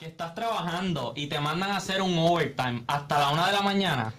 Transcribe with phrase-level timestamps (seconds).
[0.00, 3.60] que estás trabajando y te mandan a hacer un overtime hasta la una de la
[3.60, 4.14] mañana.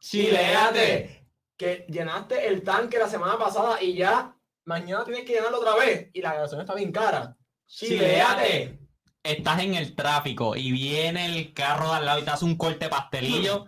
[0.00, 1.26] Chileate.
[1.56, 6.08] Que llenaste el tanque la semana pasada y ya mañana tienes que llenarlo otra vez.
[6.12, 7.36] Y la gasolina está bien cara.
[7.66, 8.78] Chileate.
[9.24, 12.56] Estás en el tráfico y viene el carro de al lado y te hace un
[12.56, 13.66] corte pastelillo.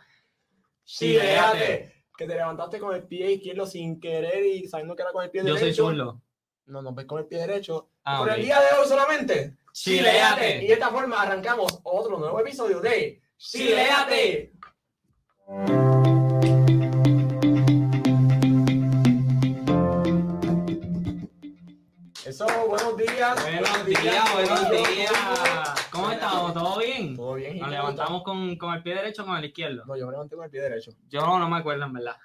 [0.85, 2.05] Chileate.
[2.17, 5.30] Que te levantaste con el pie izquierdo sin querer y sabiendo que era con el
[5.30, 5.91] pie Yo soy derecho.
[5.91, 6.23] chulo.
[6.67, 7.91] No, no, ves con el pie derecho.
[8.05, 9.57] Ah, Por el día de hoy solamente.
[9.73, 10.64] Chileate.
[10.64, 14.52] Y de esta forma arrancamos otro nuevo episodio de Chileate.
[22.24, 23.43] Eso, buenos días.
[23.43, 25.88] Buenos días, buenos días.
[25.91, 26.55] ¿Cómo estamos?
[26.55, 27.16] ¿Todo bien?
[27.16, 27.59] Todo bien.
[27.59, 29.84] Nos levantamos con, con el pie derecho o con el izquierdo.
[29.87, 30.93] No, yo me levanté con el pie derecho.
[31.09, 32.16] Yo no me acuerdo, en verdad.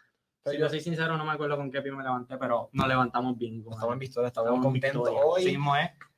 [0.45, 3.37] Si yo- soy sincero, no me acuerdo con qué pie me levanté, pero nos levantamos
[3.37, 3.63] bien.
[3.69, 5.43] Estamos en victoria, estamos, Estamos en contentos hoy.
[5.43, 5.73] Sí mismo.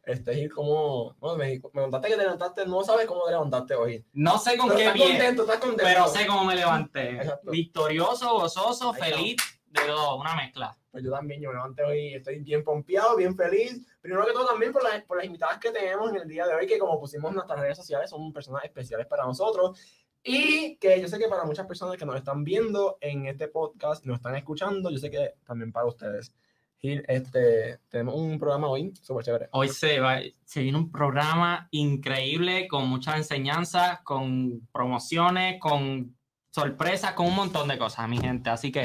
[0.08, 1.14] Este Gil, como.
[1.20, 4.06] Bueno, me, me contaste que te levantaste, no sabes cómo te levantaste hoy.
[4.14, 5.84] No sé con Pero qué estás pie, contento, estás contento.
[5.84, 7.10] pero sé cómo me levanté.
[7.18, 7.52] Exacto.
[7.52, 9.06] Victorioso, gozoso, Ahí está.
[9.18, 9.36] feliz,
[9.68, 10.78] de todo, una mezcla.
[10.92, 13.86] Pues yo también, yo me levanté hoy, estoy bien pompeado, bien feliz.
[14.02, 16.56] Primero que todo también por las, por las invitadas que tenemos en el día de
[16.56, 19.78] hoy, que como pusimos en nuestras redes sociales, son personas especiales para nosotros.
[20.24, 24.06] Y que yo sé que para muchas personas que nos están viendo en este podcast,
[24.06, 26.34] nos están escuchando, yo sé que también para ustedes.
[26.80, 29.50] Gil, este, tenemos un programa hoy súper chévere.
[29.52, 36.16] Hoy se, va, se viene un programa increíble con muchas enseñanzas, con promociones, con
[36.52, 38.50] sorpresas, con un montón de cosas, mi gente.
[38.52, 38.84] Así que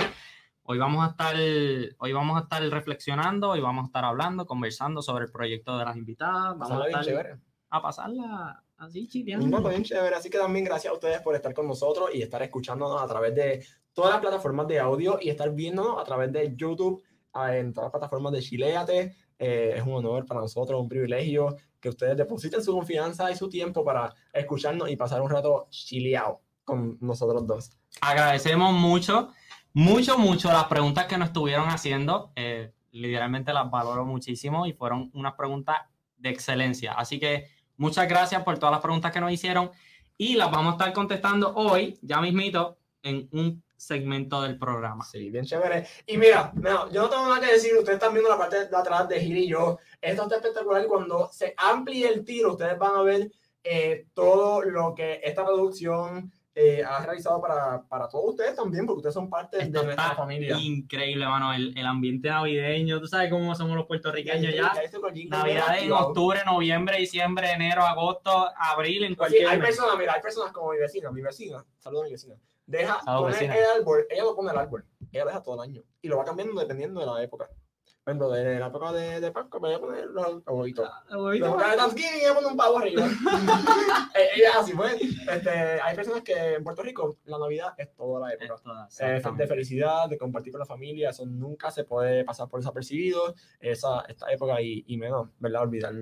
[0.63, 5.03] hoy vamos a estar, hoy vamos a estar reflexionando, hoy vamos a estar hablando, conversando
[5.03, 6.57] sobre el proyecto de las invitadas.
[6.59, 7.41] Vamos Pasarla a, bien estar chévere.
[7.71, 9.57] a pasarla así Un chileando.
[9.59, 10.17] rato bien chévere.
[10.17, 13.35] Así que también gracias a ustedes por estar con nosotros y estar escuchándonos a través
[13.35, 17.03] de todas las plataformas de audio y estar viéndonos a través de YouTube,
[17.35, 19.15] en todas las plataformas de Chileate.
[19.39, 23.49] Eh, es un honor para nosotros, un privilegio que ustedes depositen su confianza y su
[23.49, 27.71] tiempo para escucharnos y pasar un rato chileado con nosotros dos.
[28.01, 29.33] Agradecemos mucho,
[29.73, 32.33] mucho, mucho las preguntas que nos estuvieron haciendo.
[32.37, 35.77] Eh, literalmente las valoro muchísimo y fueron unas preguntas
[36.19, 36.93] de excelencia.
[36.93, 39.71] Así que muchas gracias por todas las preguntas que nos hicieron
[40.17, 45.05] y las vamos a estar contestando hoy, ya mismito, en un segmento del programa.
[45.05, 45.87] Sí, bien chévere.
[46.07, 48.77] Y mira, mira, yo no tengo nada que decir, ustedes están viendo la parte de
[48.77, 49.79] atrás de Gil y yo.
[50.01, 53.31] Esto está espectacular cuando se amplíe el tiro, ustedes van a ver
[53.65, 58.99] eh, todo lo que esta producción eh, ha realizado para, para todos ustedes también, porque
[58.99, 60.59] ustedes son parte Esto de nuestra familia.
[60.61, 61.53] increíble, mano.
[61.55, 64.73] El, el ambiente navideño, tú sabes cómo somos los puertorriqueños ya.
[65.29, 69.69] Navidad en octubre, noviembre, diciembre, enero, agosto, abril, en Sí, cualquier hay mes.
[69.69, 72.35] personas, mira, hay personas como mi vecina, mi vecina, saludos a mi vecina,
[72.67, 73.57] deja poner vecina.
[73.57, 76.25] el árbol, ella lo pone el árbol, ella deja todo el año y lo va
[76.25, 77.49] cambiando dependiendo de la época.
[78.05, 80.91] Por ejemplo, de la época de, de Pascua, me voy a poner los favoritos.
[81.09, 83.07] La época de Thanksgiving, ella pone un pavo arriba.
[84.15, 85.01] Eh, ella así, pues.
[85.01, 88.89] Este, hay personas que en Puerto Rico la Navidad es toda la época.
[89.01, 93.35] Eh, de felicidad, de compartir con la familia, eso nunca se puede pasar por desapercibido,
[93.59, 95.63] esa, esta época y, y menos, ¿verdad?
[95.63, 95.95] Olvidar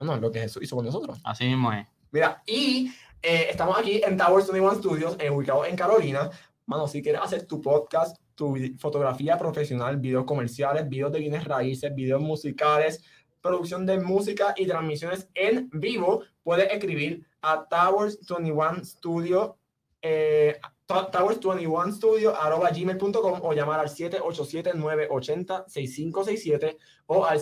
[0.00, 1.20] bueno, lo que Jesús hizo con nosotros.
[1.24, 1.86] Así mismo es.
[2.10, 2.90] Mira, y
[3.22, 6.30] eh, estamos aquí en Towers 21 Studios, eh, ubicados en Carolina.
[6.66, 11.94] Mano, si quieres hacer tu podcast, tu fotografía profesional, videos comerciales, videos de bienes raíces,
[11.94, 13.04] videos musicales,
[13.40, 19.58] producción de música y transmisiones en vivo, puedes escribir a Towers 21 Studio,
[20.02, 26.76] eh, to- Towers 21 Studio, arroba gmail.com o llamar al 787-980-6567
[27.06, 27.38] o al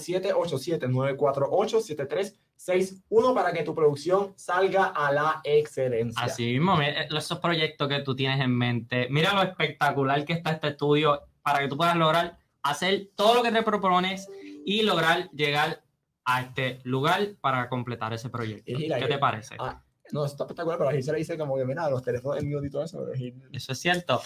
[2.59, 6.23] 787-948-7361 para que tu producción salga a la excelencia.
[6.23, 10.53] Así mismo, eh, esos proyectos que tú tienes en mente, mira lo espectacular que está
[10.53, 14.29] este estudio para que tú puedas lograr hacer todo lo que te propones
[14.65, 15.83] y lograr llegar
[16.25, 18.65] a este lugar para completar ese proyecto.
[18.77, 19.57] ¿Qué te parece?
[19.59, 19.83] Ah,
[20.13, 22.67] no, está espectacular, pero a Gil le dice como que, mira, los teléfonos en mute
[22.67, 22.99] y todo eso.
[22.99, 24.21] pero Gil- Eso es cierto.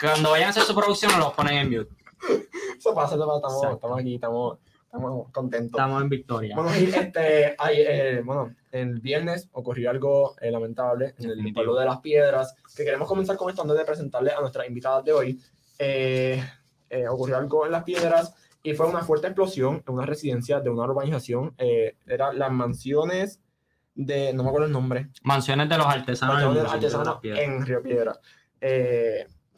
[0.00, 1.90] Cuando vayan a hacer su producción, los ponen en mute.
[2.78, 4.58] Eso pasa, eso pasa, estamos, estamos aquí, estamos,
[4.92, 5.78] estamos contentos.
[5.78, 6.56] Estamos en victoria.
[6.56, 11.54] Bueno, este, ay, eh, bueno, el viernes ocurrió algo eh, lamentable en el Definitivo.
[11.54, 15.04] pueblo de Las Piedras, que queremos comenzar con esto antes de presentarle a nuestras invitadas
[15.04, 15.40] de hoy.
[15.78, 16.42] Eh,
[16.90, 18.34] eh, ocurrió algo en Las Piedras
[18.64, 21.54] y fue una fuerte explosión en una residencia de una urbanización.
[21.56, 23.40] Eh, eran las mansiones
[23.94, 27.04] de, no me acuerdo el nombre, Mansiones de los artesanos, Mansiones del municipio de artesano
[27.04, 27.44] Las Piedras.
[27.44, 28.20] en Río Piedra.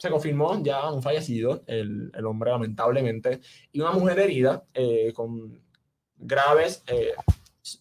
[0.03, 3.39] Se confirmó ya un fallecido, el, el hombre lamentablemente,
[3.71, 5.63] y una mujer herida eh, con
[6.17, 7.13] graves eh,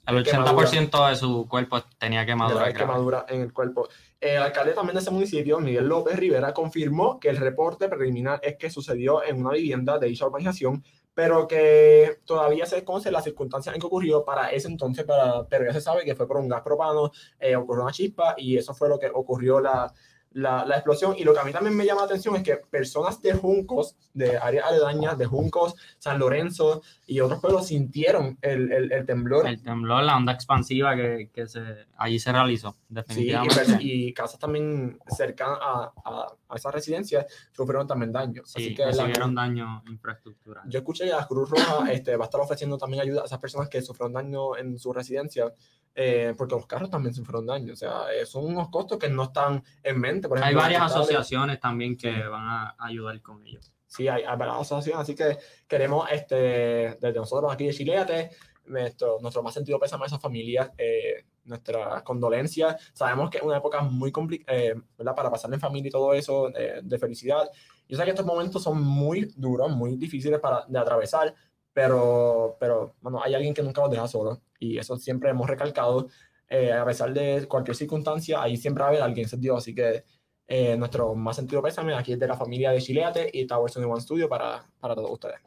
[0.07, 0.69] El quemadura.
[0.69, 2.73] 80% de su cuerpo tenía quemadura.
[2.73, 3.89] quemaduras en el cuerpo.
[4.21, 8.57] El alcalde también de ese municipio, Miguel López Rivera, confirmó que el reporte preliminar es
[8.57, 10.85] que sucedió en una vivienda de dicha urbanización,
[11.15, 15.65] pero que todavía se desconoce las circunstancias en que ocurrió para ese entonces, para, pero
[15.65, 17.11] ya se sabe que fue por un gas propano,
[17.41, 19.93] eh, ocurrió una chispa y eso fue lo que ocurrió la,
[20.35, 21.15] la, la, explosión.
[21.17, 23.97] Y lo que a mí también me llama la atención es que personas de Juncos,
[24.15, 29.47] de áreas aledañas, de Juncos, San Lorenzo y otros pueblos sintieron el, el, el temblor.
[29.47, 31.61] El temblor, la onda expansiva que, que se,
[31.97, 33.65] allí se realizó, definitivamente.
[33.65, 38.51] Sí, y, y casas también cercanas a, a, a esa residencia sufrieron también daños.
[38.51, 40.69] Sí, Así que recibieron la, daño infraestructural.
[40.69, 43.39] Yo escuché que la Cruz Roja este, va a estar ofreciendo también ayuda a esas
[43.39, 45.53] personas que sufrieron daño en su residencia
[45.95, 47.73] eh, porque los carros también sufrieron daño.
[47.73, 50.29] O sea, eh, son unos costos que no están en mente.
[50.29, 53.73] Por ejemplo, hay varias asociaciones también que van a ayudar con ellos.
[53.87, 55.37] Sí, hay, hay varias asociaciones, así que
[55.69, 58.31] queremos, este, desde nosotros aquí de Chileate,
[58.65, 62.91] nuestro, nuestro más sentido pésame a esas familias, eh, nuestras condolencias.
[62.95, 64.75] Sabemos que es una época muy complicada, eh.
[64.97, 67.51] Para pasar en familia y todo eso, de, de felicidad.
[67.87, 71.35] Yo sé que estos momentos son muy duros, muy difíciles para, de atravesar,
[71.73, 76.09] pero, pero bueno, hay alguien que nunca nos deja solo y eso siempre hemos recalcado.
[76.49, 80.05] Eh, a pesar de cualquier circunstancia, ahí siempre va a haber alguien sentido, así que
[80.47, 84.01] eh, nuestro más sentido pésame aquí es de la familia de Chileate y Towers One
[84.01, 85.41] Studio para, para todos ustedes.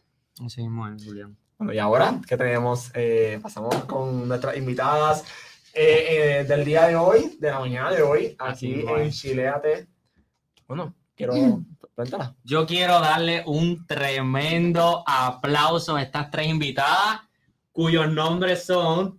[0.48, 1.38] Sí, muy bien, Julián.
[1.58, 5.24] Bueno, y ahora que tenemos, eh, pasamos con nuestras invitadas
[5.74, 9.88] eh, del día de hoy, de la mañana de hoy, aquí en Chileate.
[10.68, 11.34] Bueno, quiero
[12.44, 17.22] Yo quiero darle un tremendo aplauso a estas tres invitadas
[17.72, 19.18] cuyos nombres son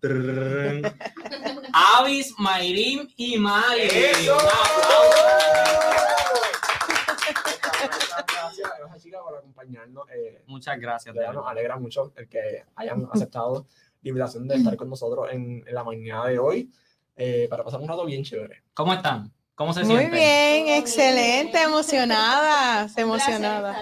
[1.72, 3.36] Avis, Mayrim y.
[3.36, 4.36] ¡Eso!
[8.78, 10.04] Gracias, chicas, por acompañarnos.
[10.46, 11.14] Muchas gracias.
[11.14, 13.66] Nos alegra mucho el que hayan aceptado
[14.02, 16.70] la invitación de estar con nosotros en, la mañana de hoy
[17.48, 18.64] para pasar un rato bien chévere.
[18.74, 19.32] ¿Cómo están?
[19.56, 20.10] ¿Cómo se Muy sienten?
[20.12, 23.78] bien, excelente, emocionadas, emocionadas.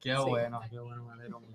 [0.00, 1.52] Qué bueno, qué bueno, me alegro mucho.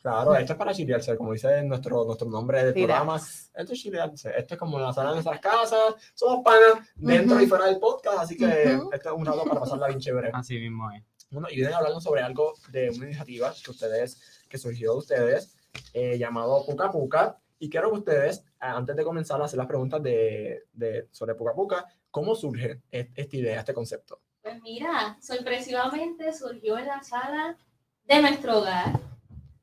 [0.00, 3.16] Claro, esto es para chilearse, como dice nuestro, nuestro nombre del programa.
[3.16, 4.32] Esto es chilearse.
[4.36, 5.94] Esto es como la sala de nuestras casas.
[6.14, 7.44] Somos panas dentro uh -huh.
[7.44, 8.94] y fuera del podcast, así que uh -huh.
[8.94, 10.30] esto es un rato para pasarla bien chévere.
[10.32, 11.02] Así mismo es.
[11.30, 15.56] Bueno, y vienen hablando sobre algo de una iniciativa que ustedes, que surgió de ustedes,
[15.92, 17.38] eh, llamado Puca Puca.
[17.58, 21.52] Y quiero que ustedes, antes de comenzar a hacer las preguntas de, de, sobre Puca
[21.52, 24.20] Puca, ¿cómo surge esta idea, este concepto?
[24.40, 27.56] Pues mira, sorpresivamente surgió en la sala
[28.04, 29.00] de nuestro hogar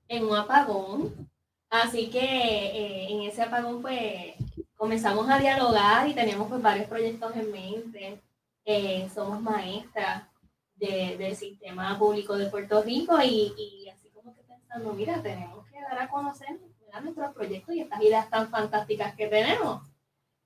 [0.10, 1.30] en un apagón.
[1.70, 4.36] Así que eh, en ese apagón pues
[4.76, 8.22] comenzamos a dialogar y teníamos pues varios proyectos en mente.
[8.66, 10.24] Eh, somos maestras
[10.76, 15.66] de, del sistema público de Puerto Rico y, y, así como que pensando, mira, tenemos
[15.68, 16.60] que dar a conocer
[17.02, 19.82] nuestros proyectos y estas ideas tan fantásticas que tenemos.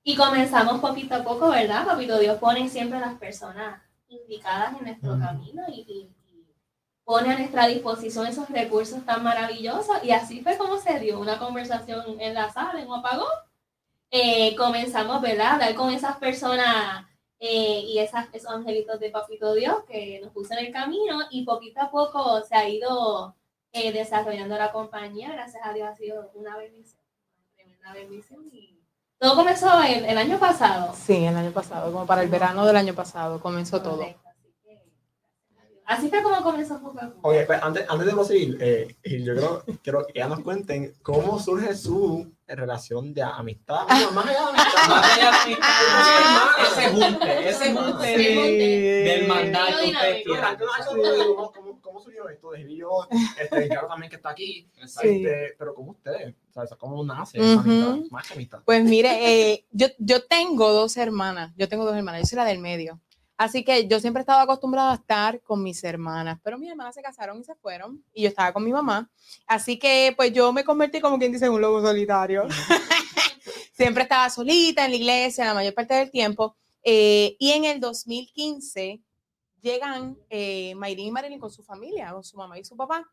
[0.04, 1.86] Y comenzamos poquito a poco, ¿verdad?
[1.86, 5.26] Papito Dios pone siempre a las personas indicadas en nuestro uh -huh.
[5.26, 6.14] camino y, y
[7.04, 11.38] pone a nuestra disposición esos recursos tan maravillosos y así fue como se dio una
[11.38, 13.32] conversación en la sala, en un apagón.
[14.10, 15.46] Eh, comenzamos, ¿verdad?
[15.46, 17.06] A hablar con esas personas
[17.40, 21.44] eh, y esas, esos angelitos de Papito Dios que nos puso en el camino y
[21.44, 23.34] poquito a poco se ha ido
[23.72, 25.32] eh, desarrollando la compañía.
[25.32, 27.02] Gracias a Dios ha sido una bendición,
[27.38, 28.73] una tremenda bendición y
[29.24, 30.94] todo comenzó el, el año pasado.
[30.94, 34.20] Sí, el año pasado, como para el verano del año pasado comenzó Correcto.
[34.20, 34.24] todo.
[35.86, 37.28] Así fue como comenzó poco a poco.
[37.28, 41.38] Oye, pues antes, antes de proseguir, eh, yo creo, quiero que ya nos cuenten cómo
[41.38, 43.86] surge su relación de amistad.
[43.88, 44.88] No, más allá de amistad.
[44.88, 45.68] más allá de amistad.
[46.72, 50.58] ese junte, ese junte de, del mandato que ustedes quieran.
[51.54, 52.50] ¿Cómo, ¿Cómo surgió esto?
[52.50, 53.08] De yo,
[53.40, 54.68] este, claro también que está aquí.
[54.84, 55.24] Sí.
[55.24, 56.34] Este, pero ¿cómo ustedes?
[56.54, 56.70] ¿Sabes?
[56.78, 58.10] ¿Cómo nace uh -huh.
[58.10, 58.28] Más.
[58.64, 59.10] Pues mire,
[59.52, 61.52] eh, yo, yo tengo dos hermanas.
[61.56, 62.20] Yo tengo dos hermanas.
[62.22, 63.00] Yo soy la del medio.
[63.36, 67.02] Así que yo siempre estaba acostumbrada a estar con mis hermanas, pero mis hermanas se
[67.02, 69.10] casaron y se fueron y yo estaba con mi mamá.
[69.48, 72.44] Así que pues yo me convertí como quien dice en un lobo solitario.
[73.72, 76.56] siempre estaba solita en la iglesia la mayor parte del tiempo.
[76.84, 79.02] Eh, y en el 2015
[79.60, 83.04] llegan eh, Mayrin y Marilyn con su familia, con su mamá y su papá.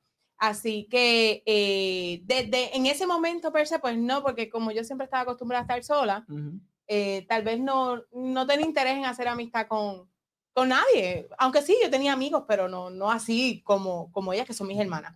[0.41, 5.05] Así que eh, desde en ese momento, per se, pues no, porque como yo siempre
[5.05, 6.59] estaba acostumbrada a estar sola, uh -huh.
[6.87, 10.09] eh, tal vez no, no tenía interés en hacer amistad con,
[10.51, 11.29] con nadie.
[11.37, 14.79] Aunque sí, yo tenía amigos, pero no, no así como, como ellas, que son mis
[14.79, 15.13] hermanas.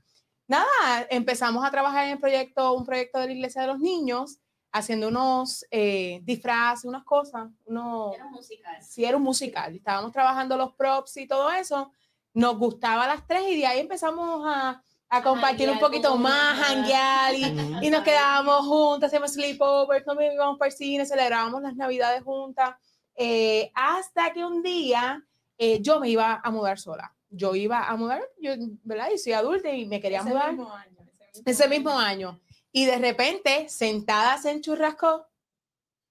[0.47, 4.37] Nada, empezamos a trabajar en el proyecto, un proyecto de la Iglesia de los Niños,
[4.71, 7.49] haciendo unos eh, disfraces, unas cosas.
[7.65, 8.77] Uno, era un musical.
[8.83, 9.75] Sí, era un musical.
[9.75, 11.91] Estábamos trabajando los props y todo eso.
[12.31, 16.59] Nos gustaba a las tres y de ahí empezamos a, a compartir un poquito más,
[16.59, 22.23] janguear y, y, nos quedábamos juntas, hacíamos sleepovers, nos íbamos el cine, celebrábamos las navidades
[22.23, 22.75] juntas.
[23.15, 25.23] Eh, hasta que un día
[25.57, 27.13] eh, yo me iba a mudar sola.
[27.29, 29.09] Yo iba a mudar, yo, ¿verdad?
[29.13, 30.53] Y soy adulta y me quería ese mudar.
[30.53, 30.97] Mismo año,
[31.33, 32.39] ese ese mismo año.
[32.71, 35.25] Y de repente, sentadas en churrasco,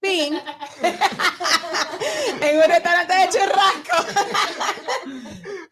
[2.41, 3.97] en un restaurante de churrasco.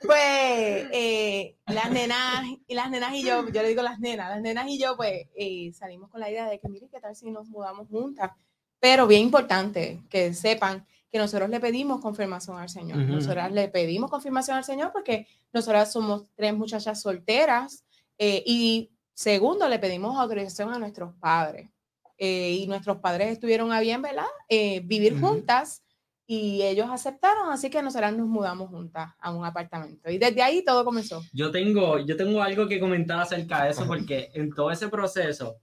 [0.05, 4.41] pues eh, las nenas y las nenas y yo, yo le digo las nenas, las
[4.41, 7.31] nenas y yo, pues eh, salimos con la idea de que, mire, ¿qué tal si
[7.31, 8.31] nos mudamos juntas?
[8.79, 12.97] Pero bien importante que sepan que nosotros le pedimos confirmación al Señor.
[12.97, 13.13] Ujú.
[13.13, 17.85] Nosotras le pedimos confirmación al Señor porque nosotras somos tres muchachas solteras
[18.17, 21.69] eh, y segundo, le pedimos autorización a nuestros padres.
[22.17, 24.25] Eh, y nuestros padres estuvieron a bien, ¿verdad?
[24.48, 25.27] Eh, vivir Ujú.
[25.27, 25.84] juntas
[26.25, 30.10] y ellos aceptaron, así que nosotras nos mudamos juntas a un apartamento.
[30.10, 31.22] Y desde ahí todo comenzó.
[31.34, 35.58] Yo tengo, yo tengo algo que comentar acerca de eso, porque en todo ese proceso,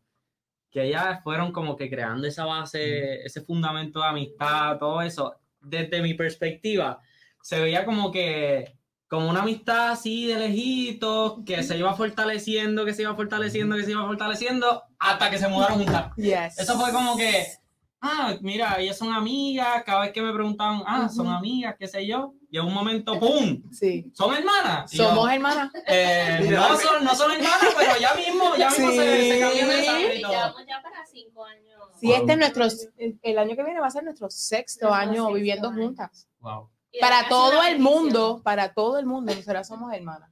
[0.71, 6.03] que ellas fueron como que creando esa base, ese fundamento de amistad, todo eso, desde
[6.03, 7.01] mi perspectiva,
[7.43, 8.77] se veía como que,
[9.11, 13.83] como una amistad así de lejitos, que se iba fortaleciendo, que se iba fortaleciendo, que
[13.83, 16.13] se iba fortaleciendo, hasta que se mudaron juntas.
[16.17, 16.59] Yes.
[16.61, 17.45] Eso fue como que,
[18.01, 22.07] ah, mira, ellas son amigas, cada vez que me preguntaban, ah, son amigas, qué sé
[22.07, 23.61] yo, y en un momento, ¡pum!
[23.73, 24.09] Sí.
[24.15, 24.93] ¿Son hermanas?
[24.95, 25.73] Y yo, Somos hermanas.
[25.89, 29.85] eh, no, son, no son hermanas, pero ya mismo, ya mismo se, se cambian de
[29.85, 30.33] sangre y todo.
[30.33, 31.81] llevamos ya para cinco años.
[32.01, 32.65] Sí, este es nuestro,
[32.97, 35.83] el el año que viene va a ser nuestro sexto Nuestro año sexto viviendo año.
[35.83, 36.29] juntas.
[36.41, 36.71] Wow.
[37.01, 40.31] Para todo el mundo, para todo el mundo, nosotras somos hermanas.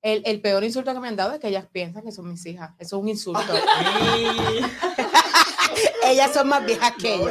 [0.00, 2.46] El, el peor insulto que me han dado es que ellas piensan que son mis
[2.46, 2.70] hijas.
[2.78, 3.42] Eso es un insulto.
[6.04, 7.28] ellas son más viejas que yo.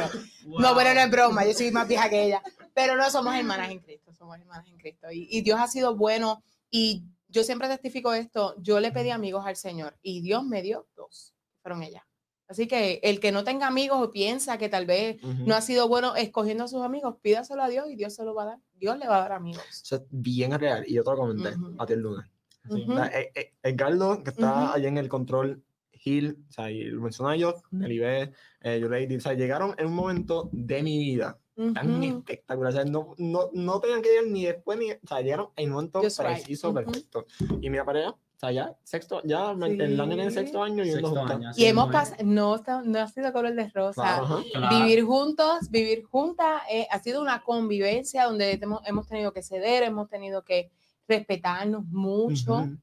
[0.58, 2.42] No, bueno, no es broma, yo soy más vieja que ella.
[2.74, 5.10] Pero no somos hermanas en Cristo, somos hermanas en Cristo.
[5.10, 6.42] Y, y Dios ha sido bueno.
[6.70, 8.54] Y yo siempre testifico esto.
[8.58, 11.32] Yo le pedí amigos al Señor y Dios me dio dos.
[11.62, 12.02] Fueron ellas.
[12.48, 15.86] Así que el que no tenga amigos o piensa que tal vez no ha sido
[15.86, 18.58] bueno escogiendo a sus amigos, pídaselo a Dios y Dios se lo va a dar.
[18.74, 19.62] Dios le va a dar amigos.
[19.70, 20.84] Eso es bien real.
[20.86, 21.74] Y yo te lo comenté Ujú.
[21.78, 22.26] a ti el lunes.
[22.74, 25.62] Eh, eh, Edgardo, que está allí en el control
[26.04, 27.84] Hill, o sea, y lo mencionaba yo, Ujú.
[27.84, 31.38] Elibe, eh, Yulady, o sea, llegaron en un momento de mi vida
[31.74, 32.72] tan espectacular.
[32.72, 34.92] O sea, no, no, no tenían que llegar ni después ni.
[34.92, 36.28] O sea, llegaron en un momento Just right.
[36.28, 37.26] preciso, perfecto.
[37.60, 40.34] Y mi pareja, o sea, ya, sexto, ya me- el año en el Sí.
[40.36, 43.68] sexto año y Sexto año, Y Sí, hemos pasado, no, no ha sido color de
[43.70, 44.00] rosa.
[44.20, 44.44] Claro.
[44.52, 44.76] Claro.
[44.78, 49.82] Vivir juntos, vivir juntas, eh, ha sido una convivencia donde hemos, hemos tenido que ceder,
[49.82, 50.70] hemos tenido que
[51.08, 52.54] respetarnos mucho.
[52.58, 52.76] Ujú.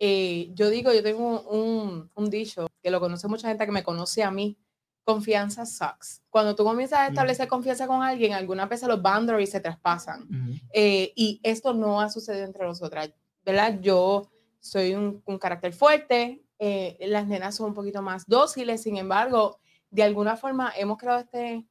[0.00, 3.84] Eh, yo digo, yo tengo un, un dicho que lo conoce mucha gente que me
[3.84, 4.58] conoce a mí.
[5.04, 6.20] Confianza sucks.
[6.30, 10.22] Cuando tú comienzas a establecer confianza con alguien, algunas veces los boundaries se traspasan.
[10.24, 10.58] Ujú.
[10.74, 13.12] Eh, y esto no ha sucedido entre nosotras,
[13.44, 13.78] ¿verdad?
[13.80, 14.28] Yo
[14.60, 19.58] soy un, un carácter fuerte, eh, las nenas son un poquito más dóciles, sin embargo,
[19.90, 21.66] de alguna forma hemos creado este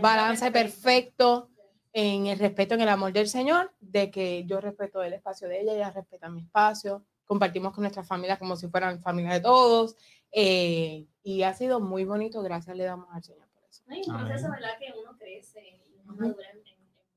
[0.00, 1.50] balance perfecto
[1.92, 5.62] en el respeto, en el amor del Señor, de que yo respeto el espacio de
[5.62, 9.96] ella, ella respeta mi espacio, compartimos con nuestras familias como si fueran familias de todos,
[10.30, 13.82] eh, y ha sido muy bonito, gracias le damos al Señor por eso.
[13.86, 14.50] No, y un proceso.
[14.50, 14.78] ¿verdad?
[14.78, 16.62] Que uno crece y uno madura en,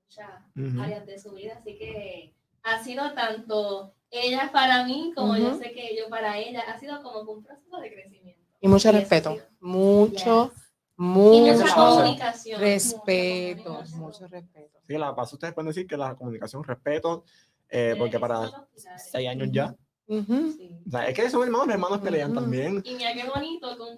[0.03, 1.57] muchas áreas de su vida.
[1.57, 2.33] Así que
[2.63, 5.60] ha sido tanto ella para mí como yo Ujú.
[5.60, 6.62] sé que yo para ella.
[6.68, 8.41] Ha sido como un proceso de crecimiento.
[8.60, 10.62] Y mucho Y respeto, mucho, Yes.
[10.98, 12.60] Mucho mucha comunicación.
[12.60, 14.00] mucha respeto, comunicación.
[14.01, 14.80] mucho respeto.
[14.86, 17.24] Sí, la paz ustedes pueden decir que la comunicación, respeto,
[17.70, 18.51] eh, porque para
[18.98, 19.74] seis años ya.
[20.08, 20.51] Ujú.
[20.56, 20.77] Sí.
[20.86, 22.41] O sea, es que son hermanos, hermanos pelean Ujú.
[22.41, 22.82] también.
[22.86, 23.75] Y mira qué bonito.
[23.77, 23.98] Con.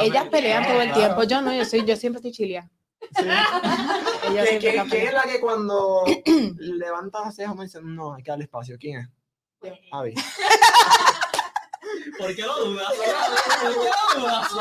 [0.00, 2.68] Ellas pelean todo el tiempo, yo no, yo, soy, yo siempre estoy chilea.
[3.14, 3.22] Sí.
[4.30, 6.04] Ellas ¿Qué, siempre qué- están qué es la que cuando
[6.58, 8.76] levanta las cejas uno dice, no, hay que darle espacio?
[8.78, 9.08] ¿Quién es?
[9.92, 10.14] Avi.
[12.18, 12.92] ¿Por qué lo dudas?
[12.94, 13.10] ¿Por qué
[14.14, 14.48] lo dudas?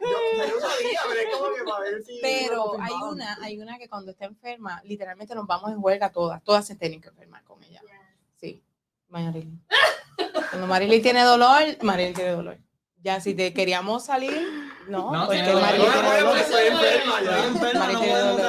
[0.00, 0.08] Yo,
[0.46, 2.18] yo sabía, pero es como que para ver si.
[2.22, 6.10] Pero me hay una, hay una que cuando está enferma, literalmente nos vamos en huelga
[6.10, 7.82] todas, todas se tienen que enfermar con ella.
[8.40, 8.62] Sí,
[9.08, 9.62] Marilyn.
[10.50, 12.58] Cuando Marilyn tiene dolor, Marilyn tiene dolor.
[13.02, 15.60] Ya si te queríamos salir, no, No, porque tiene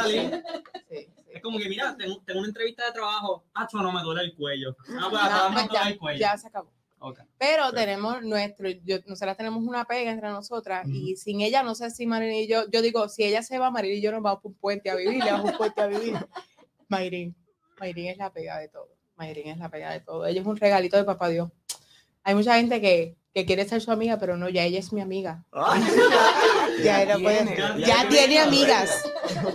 [0.07, 0.31] sí.
[1.33, 3.45] Es como que, mira, tengo, tengo una entrevista de trabajo.
[3.53, 4.75] Acho, no me duele el cuello.
[4.99, 6.19] Ah, pues No, pues ya, el cuello.
[6.19, 6.71] ya se acabó.
[6.99, 7.19] Ok.
[7.39, 7.75] Pero Perfecto.
[7.75, 12.05] tenemos nuestro, yo, nosotras tenemos una pega entre nosotras y sin ella, no sé si
[12.05, 14.51] Marilyn y yo, yo digo, si ella se va, Marilyn y yo nos vamos por
[14.51, 16.15] un puente a vivir, le vamos un puente a vivir.
[16.89, 17.35] Mayrin,
[17.79, 18.89] Mayrin es la pega de todo.
[19.15, 20.25] Mayrin es la pega de todo.
[20.27, 21.49] Ella es un regalito de papá Dios.
[22.23, 24.99] Hay mucha gente que, que quiere ser su amiga, pero no, ya ella es mi
[25.01, 25.45] amiga.
[25.51, 25.81] Ay,
[26.83, 29.03] Ya, ella puede- tiene, ya ya tiene tiene amigas.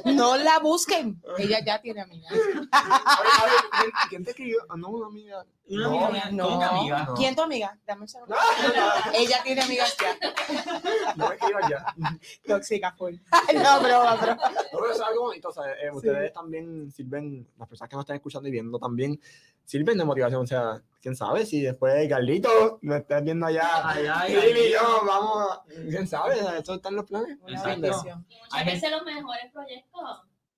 [0.04, 1.21] No la busquen.
[1.38, 2.33] Ella ya tiene amigas.
[2.33, 4.59] Oye, a ver, ¿quién- ¿quién te escribió?
[4.68, 5.45] Ah, no, una amiga.
[5.68, 6.45] Una No, amiga no.
[6.45, 7.04] ¿cómo que amiga?
[7.04, 7.14] No.
[7.14, 7.78] ¿Quién tu amiga?
[7.87, 8.35] Dame un segundo.
[8.35, 8.40] No,
[9.14, 11.14] Ella tiene amigas ya.
[11.16, 11.95] no me escribas ya.
[12.47, 13.14] Tóxica full.
[13.54, 14.38] no, broma, broma.
[14.73, 18.04] No, pero es algo bonito, o sea, eh, ustedes también sirven, las personas que nos
[18.04, 19.21] están escuchando y viendo también
[19.66, 24.28] sirven de motivación, o sea, quién sabe si después Carlito me estás viendo allá, Allá,
[24.28, 27.37] y Lili y yo, vamos, a- quién sabe, eso está en los planes.
[27.46, 27.87] Exacto.
[28.28, 30.02] Y muchas veces los mejores proyectos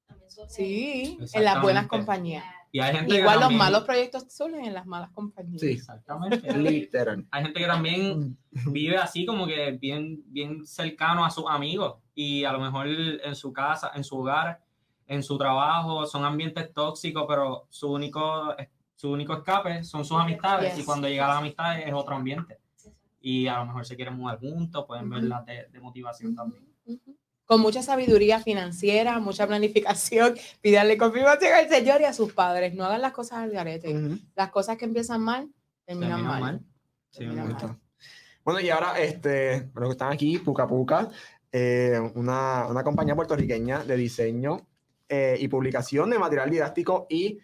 [0.07, 0.51] también surgen.
[0.51, 2.45] Sí, en las buenas compañías.
[2.71, 5.59] Y hay gente que Igual los malos proyectos surgen en las malas compañías.
[5.59, 5.69] Sí.
[5.71, 6.53] Exactamente.
[6.57, 7.27] Literal.
[7.31, 8.37] Hay gente que también
[8.71, 13.35] vive así como que bien, bien cercano a sus amigos y a lo mejor en
[13.35, 14.61] su casa, en su hogar,
[15.07, 18.55] en su trabajo, son ambientes tóxicos, pero su único,
[18.99, 20.83] su único escape son sus amistades Yes.
[20.83, 22.59] y cuando llega a las amistades es otro ambiente.
[23.21, 26.65] Y a lo mejor se quieren mudar juntos, pueden verlas de, de motivación también.
[27.45, 32.75] Con mucha sabiduría financiera, mucha planificación, pídanle confirmación al Señor y a sus padres.
[32.75, 33.97] No hagan las cosas al garete.
[33.97, 34.19] Ujú.
[34.35, 35.49] Las cosas que empiezan mal,
[35.85, 36.41] terminan, Terminan mal.
[36.41, 36.61] mal.
[37.11, 37.79] Sí, Terminan muy mal.
[38.43, 41.09] Bueno, y ahora, este, bueno, que están aquí, Puca Puca,
[41.53, 44.67] eh, una, una compañía puertorriqueña de diseño
[45.09, 47.39] eh, y publicación de material didáctico y,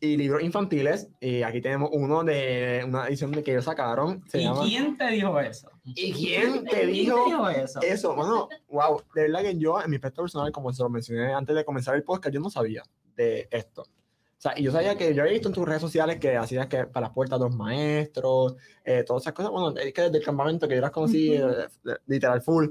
[0.00, 1.08] y libros infantiles.
[1.20, 4.22] Y aquí tenemos uno de una edición de que ellos sacaron.
[4.28, 4.62] Se ¿Y llama...
[4.64, 5.70] quién te dijo eso?
[5.84, 7.80] ¿Y quién te ¿Quién dijo te dijo eso?
[7.82, 8.14] eso?
[8.14, 11.54] Bueno, wow, de verdad que yo, en mi aspecto personal, como se lo mencioné antes
[11.56, 12.82] de comenzar el podcast, yo no sabía
[13.16, 13.82] de esto.
[13.82, 16.66] O sea, y yo sabía que yo había visto en tus redes sociales que hacías
[16.66, 19.50] que para las puertas los maestros, eh, todas esas cosas.
[19.50, 21.48] Bueno, es que desde el campamento que yo las conocí, Ujú.
[21.52, 22.66] eh, de- literal full,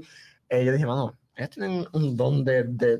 [0.48, 2.98] eh, yo dije, mano, ellos tienen un don de, de,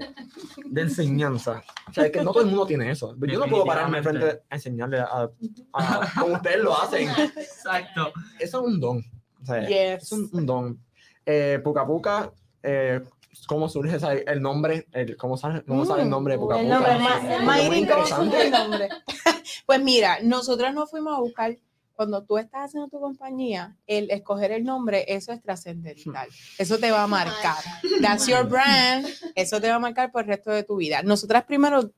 [0.66, 1.62] de enseñanza.
[1.88, 3.16] O sea, es que no todo el mundo tiene eso.
[3.26, 5.28] Yo no puedo pararme frente a enseñarle a,
[5.72, 7.08] a- como ustedes lo hacen.
[7.08, 8.12] Exacto.
[8.38, 8.98] Eso es un don.
[9.42, 10.02] O sea, Yes.
[10.04, 10.80] es un, un don.
[11.24, 12.30] Eh, Puca Puca,
[12.62, 13.00] eh,
[13.46, 14.86] ¿cómo surge esa- el nombre?
[14.92, 16.98] El, ¿Cómo sale, cómo sale el nombre de Puca Mm, El Puca?
[16.98, 18.30] nombre, muy ¿cómo interesante.
[18.30, 18.88] surge el nombre?
[19.66, 21.56] Pues mira, nosotros nos fuimos a buscar,
[21.96, 26.28] cuando tú estás haciendo tu compañía, el escoger el nombre, eso es trascendental.
[26.58, 27.56] Eso te va a marcar.
[28.02, 29.06] That's your brand.
[29.34, 31.02] Eso te va a marcar por el resto de tu vida.
[31.02, 31.90] Nosotras primero,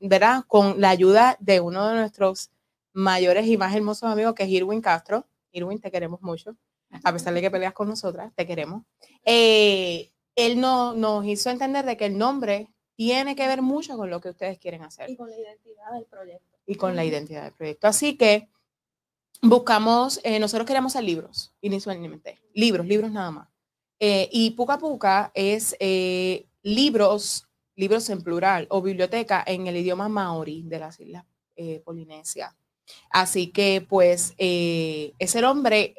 [0.00, 0.44] ¿verdad?
[0.46, 2.50] Con la ayuda de uno de nuestros
[2.92, 5.26] mayores y más hermosos amigos, que es Irwin Castro.
[5.52, 6.56] Irwin, te queremos mucho.
[7.02, 8.84] A pesar de que peleas con nosotras, te queremos.
[9.24, 14.10] Eh, él no, nos hizo entender de que el nombre tiene que ver mucho con
[14.10, 16.58] lo que ustedes quieren hacer Y con la identidad del proyecto.
[16.66, 17.88] y con la identidad del proyecto.
[17.88, 18.48] Así que
[19.48, 23.48] buscamos, eh, nosotros queríamos hacer libros inicialmente, libros, libros nada más.
[24.00, 30.08] Eh, y Puca Puca es eh, libros, libros en plural o biblioteca en el idioma
[30.08, 31.24] maori de las islas
[31.56, 32.56] eh, Polinesia.
[33.10, 35.94] Así que pues ese nombre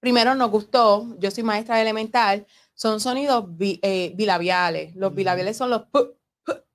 [0.00, 3.80] primero nos gustó, yo soy maestra de elemental, son sonidos bi-
[4.14, 4.94] bilabiales.
[4.96, 5.82] Los bilabiales son los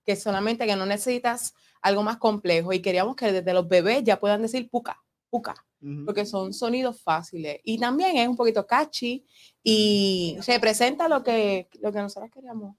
[0.03, 4.19] que solamente que no necesitas algo más complejo y queríamos que desde los bebés ya
[4.19, 5.53] puedan decir puca, puca,
[6.05, 9.25] Porque son sonidos fáciles y también es un poquito catchy
[9.63, 12.75] y representa lo que, lo que nosotros queríamos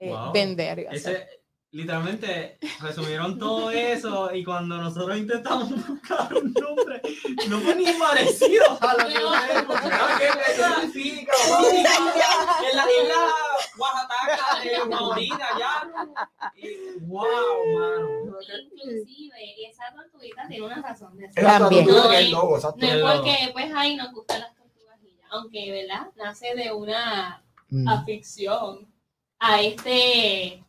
[0.00, 0.32] eh, Wow.
[0.32, 0.78] vender.
[0.90, 1.26] Ese,
[1.76, 7.00] literalmente resumieron todo eso y cuando nosotros intentamos buscar un nombre,
[7.48, 10.18] no fue ni parecido a lo que ustedes buscaron.
[10.18, 11.32] ¿Qué significa?
[12.70, 13.14] En la isla
[13.78, 15.88] Oaxaca de Maurita, ya.
[16.56, 17.24] Y, wow,
[17.78, 18.36] mano.
[18.72, 21.44] Inclusive, esa tortuguita tiene una razón de Es ser.
[21.44, 21.86] la También.
[21.86, 22.32] tortuga No, que es.
[22.32, 25.24] No es porque, pues, ahí nos gustan las tortugas y ya.
[25.30, 26.08] Aunque, ¿verdad?
[26.16, 27.88] Nace de una Mm.
[27.88, 28.86] afición
[29.40, 30.62] a este,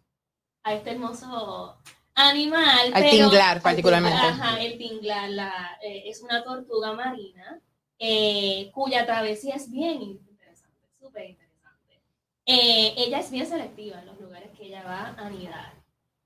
[0.67, 1.77] a este hermoso
[2.13, 2.91] animal.
[2.93, 4.17] Al pero- tinglar, particularmente.
[4.17, 7.59] Ajá, el tinglar la, eh, es una tortuga marina
[7.99, 12.01] eh, cuya travesía es bien interesante, súper interesante.
[12.45, 15.73] Eh, ella es bien selectiva en los lugares que ella va a anidar.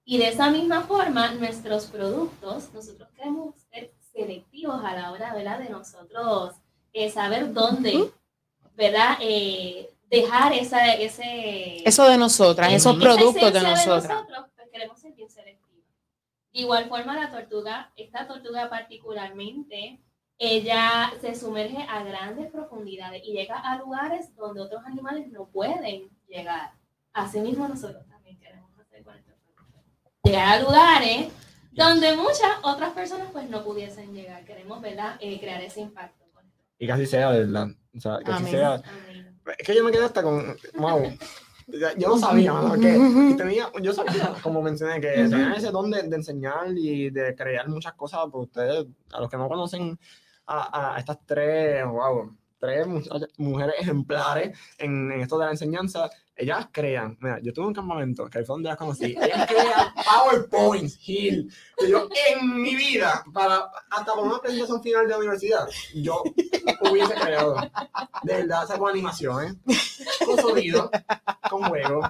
[0.03, 5.59] Y de esa misma forma, nuestros productos, nosotros queremos ser selectivos a la hora ¿verdad?
[5.59, 6.55] de nosotros
[7.13, 8.11] saber dónde,
[8.75, 9.17] ¿verdad?
[10.11, 14.09] Dejar esa, ese, Eso de nosotras, esos productos de nosotras.
[14.09, 15.85] nosotros, pues queremos ser bien selectivos.
[16.53, 20.01] De igual forma, la tortuga, esta tortuga particularmente,
[20.37, 26.09] ella se sumerge a grandes profundidades y llega a lugares donde otros animales no pueden
[26.27, 26.73] llegar.
[27.13, 29.81] Asimismo, nosotros también queremos hacer con estos productos.
[30.23, 31.27] Llegar a lugares
[31.71, 34.43] donde muchas otras personas pues no pudiesen llegar.
[34.43, 35.15] Queremos, ¿verdad?
[35.21, 36.25] Eh, crear ese impacto.
[36.33, 36.61] con esto.
[36.79, 37.67] Y casi sea, ¿verdad?
[37.95, 38.51] O sea, Amén.
[38.51, 38.73] sea.
[38.73, 39.10] Amén.
[39.57, 40.55] Es que yo me quedé hasta con.
[40.75, 41.17] Wow.
[41.97, 46.03] Yo no sabía, mano, que tenía, yo sabía, como mencioné, que tenían ese don de,
[46.03, 49.97] de enseñar y de crear muchas cosas por ustedes, a los que no conocen
[50.47, 52.87] a, a estas tres, wow, tres
[53.37, 56.09] mujeres ejemplares en, en esto de la enseñanza,
[56.41, 60.99] ellas crean, mira, yo tuve un campamento, que fue donde las conocí, ellas crean PowerPoints,
[61.07, 61.53] Hill.
[61.87, 66.23] Yo en mi vida, para, hasta por una presentación final de la universidad, yo
[66.89, 67.55] hubiese creado.
[68.23, 69.75] De verdad, esa con animación, ¿eh?
[70.25, 70.89] Con sonido,
[71.47, 72.01] con juego,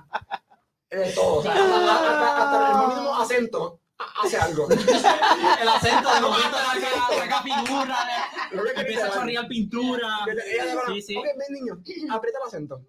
[0.89, 1.35] de todo.
[1.35, 3.80] O sea, hasta, hasta, el mismo acento
[4.23, 4.67] hace algo.
[5.61, 7.97] el acento de momento saca, saca figura,
[8.75, 10.07] empieza a chorrear pintura.
[10.87, 11.15] Sí, sí.
[11.17, 11.81] Ok, ven niño,
[12.15, 12.81] aprieta el acento.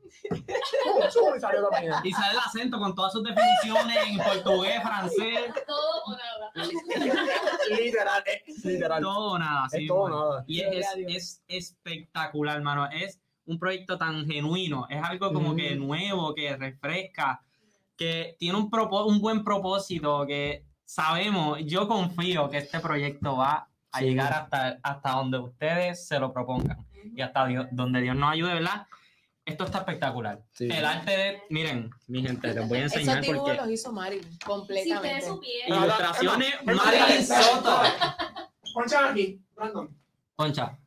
[1.37, 2.01] y sale la.
[2.05, 5.53] Y sale el acento con todas sus definiciones en portugués, francés.
[5.67, 6.53] Todo o nada.
[7.71, 8.25] literal,
[8.65, 9.03] literal.
[9.03, 9.69] Todo o nada.
[9.69, 10.45] Sí, es todo nada.
[10.47, 12.89] Y es, es, espectacular, hermano.
[12.91, 14.87] Es un proyecto tan genuino.
[14.89, 17.43] Es algo como que nuevo, que refresca,
[17.97, 24.01] que tiene un, un buen propósito, que sabemos, yo confío que este proyecto va a
[24.03, 28.87] llegar hasta, hasta donde ustedes se lo propongan y hasta donde Dios nos ayude, ¿verdad?
[29.47, 30.43] Esto está espectacular.
[30.59, 34.39] El arte de, miren, mi gente, les voy a enseñar Esos porque los hizo Marilyn,
[34.45, 34.85] completamente.
[34.85, 35.83] Si ustedes supieran.
[35.83, 37.83] Ilustraciones Marilyn Soto.
[38.75, 39.97] Poncha aquí, Brandon.
[40.37, 40.79] Poncha.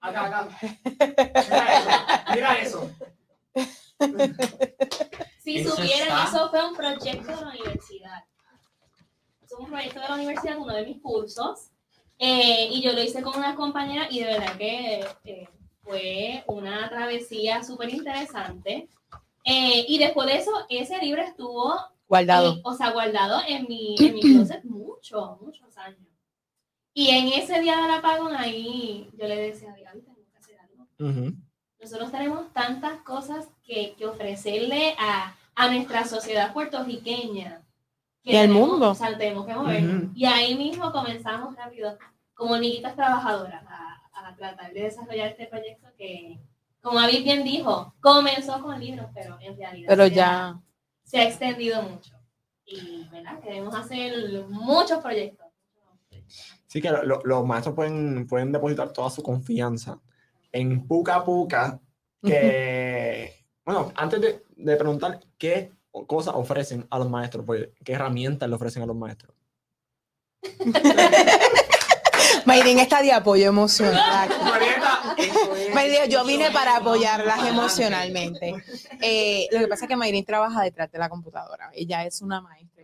[0.00, 0.48] Acá, acá.
[1.00, 1.90] Mira eso.
[2.32, 2.90] Mira eso.
[5.38, 8.24] Si supieran, eso fue un proyecto de la universidad.
[9.42, 11.70] Es un proyecto de la universidad, uno de mis cursos.
[12.18, 15.48] Eh, y yo lo hice con una compañera y de verdad que eh,
[15.82, 18.88] fue una travesía súper interesante.
[19.44, 21.74] Eh, y después de eso, ese libro estuvo
[22.08, 22.60] guardado.
[22.64, 26.08] o sea, guardado en mi, en mi closet muchos, muchos años.
[26.92, 30.58] Y en ese día del apagón ahí yo le decía a Gaby, tengo que hacer
[30.58, 30.86] algo.
[31.80, 37.62] Nosotros tenemos tantas cosas que, que ofrecerle a, a, nuestra sociedad puertorriqueña.
[38.22, 38.90] Que y al mundo.
[38.90, 40.16] O sea, tenemos que movernos.
[40.16, 41.96] Y ahí mismo comenzamos rápido,
[42.34, 46.40] como niñitas trabajadoras, a, a, tratar de desarrollar este proyecto que,
[46.82, 50.48] como David bien dijo, comenzó con libros, pero en realidad pero se, ya...
[50.48, 50.62] ha,
[51.04, 52.16] se ha extendido mucho.
[52.66, 53.40] Y, ¿verdad?
[53.40, 55.46] Queremos hacer muchos proyectos.
[56.66, 59.98] Sí, que lo, los maestros pueden, pueden depositar toda su confianza
[60.52, 61.80] en Puka Puka
[62.22, 65.70] que, bueno, antes de, de, preguntar qué
[66.06, 69.34] cosas ofrecen a los maestros, pues, qué herramientas le ofrecen a los maestros.
[72.44, 74.28] Mayrin está de apoyo emocional.
[75.74, 78.54] Mayrin, yo vine para apoyarlas emocionalmente.
[79.02, 81.70] Eh, lo que pasa es que Mayrin trabaja detrás de la computadora.
[81.74, 82.77] Ella es una maestra.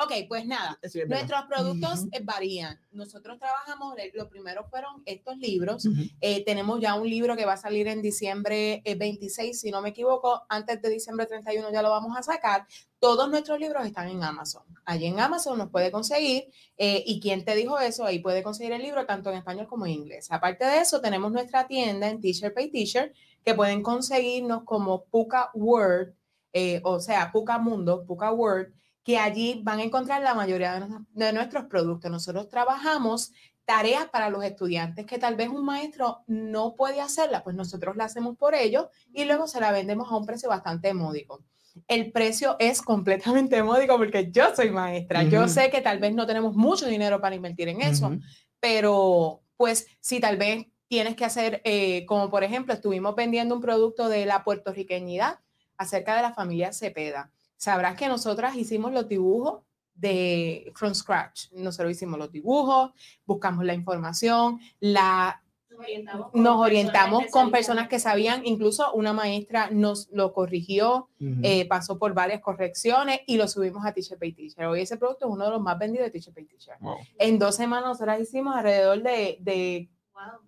[0.00, 2.24] Ok, pues nada, sí, nuestros productos uh -huh.
[2.24, 2.78] varían.
[2.92, 5.86] Nosotros trabajamos, lo primero fueron estos libros.
[5.86, 6.16] Uh -huh.
[6.20, 9.88] eh, tenemos ya un libro que va a salir en diciembre 26, si no me
[9.88, 12.64] equivoco, antes de diciembre 31 ya lo vamos a sacar.
[13.00, 14.62] Todos nuestros libros están en Amazon.
[14.84, 16.44] Allí en Amazon nos puede conseguir.
[16.76, 18.04] Eh, ¿Y quién te dijo eso?
[18.04, 20.30] Ahí puede conseguir el libro tanto en español como en inglés.
[20.30, 23.12] Aparte de eso, tenemos nuestra tienda en T-shirt Pay T-shirt
[23.44, 26.14] que pueden conseguirnos como Puka Word,
[26.52, 28.72] eh, o sea, Puka Mundo, Puka Word
[29.08, 32.10] que allí van a encontrar la mayoría de, nuestros productos.
[32.10, 33.32] Nosotros trabajamos
[33.64, 38.04] tareas para los estudiantes que tal vez un maestro no puede hacerla, pues nosotros la
[38.04, 41.42] hacemos por ellos y luego se la vendemos a un precio bastante módico.
[41.86, 45.20] El precio es completamente módico porque yo soy maestra.
[45.20, 45.30] Uh -huh.
[45.30, 48.22] Yo sé que tal vez no tenemos mucho dinero para invertir en eso, uh -huh.
[48.60, 53.62] pero pues si tal vez tienes que hacer, eh, como por ejemplo, estuvimos vendiendo un
[53.62, 55.38] producto de la puertorriqueñidad
[55.78, 59.60] acerca de la familia Cepeda sabrás que nosotras hicimos los dibujos
[59.94, 61.50] de from scratch.
[61.52, 62.92] Nosotros hicimos los dibujos,
[63.26, 69.70] buscamos la información, la nos orientamos, nos orientamos con personas que sabían, incluso una maestra
[69.70, 71.40] nos lo corrigió, uh -huh.
[71.42, 74.66] eh, pasó por varias correcciones y lo subimos a Teacher Pay Teacher.
[74.66, 76.76] Hoy ese producto es uno de los más vendidos de Teacher Pay Teacher.
[76.80, 76.96] Wow.
[77.18, 79.38] En dos semanas nosotros hicimos alrededor de...
[79.40, 80.40] de wow.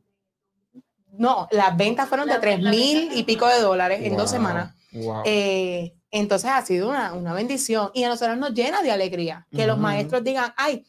[1.12, 4.08] No, las ventas fueron la, de tres mil y pico de dólares wow.
[4.08, 4.74] en dos semanas.
[4.92, 5.22] Wow.
[5.24, 9.58] Eh, entonces ha sido una, una, bendición y a nosotros nos llena de alegría que
[9.58, 9.66] uh -huh.
[9.66, 10.84] los maestros digan, ay,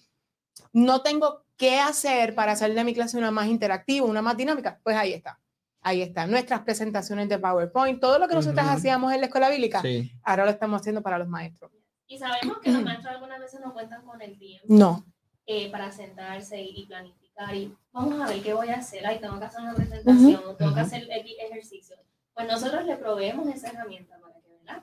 [0.74, 4.80] no tengo qué hacer para hacer de mi clase una más interactiva, una más dinámica.
[4.84, 5.40] Pues ahí está.
[5.82, 6.26] Ahí está.
[6.26, 8.74] Nuestras presentaciones de PowerPoint, todo lo que nosotros uh -huh.
[8.74, 10.12] hacíamos en la escuela bíblica, sí.
[10.24, 11.72] ahora lo estamos haciendo para los maestros.
[12.08, 14.66] Y sabemos que los maestros algunas veces no cuentan con el tiempo.
[14.70, 15.06] No.
[15.46, 19.06] Eh, para sentarse y, y, planificar y vamos a ver qué voy a hacer.
[19.06, 20.58] Ay, tengo que hacer una presentación, uh -huh.
[20.58, 21.96] tengo que hacer ejercicio.
[22.34, 24.18] Pues nosotros le proveemos esa herramienta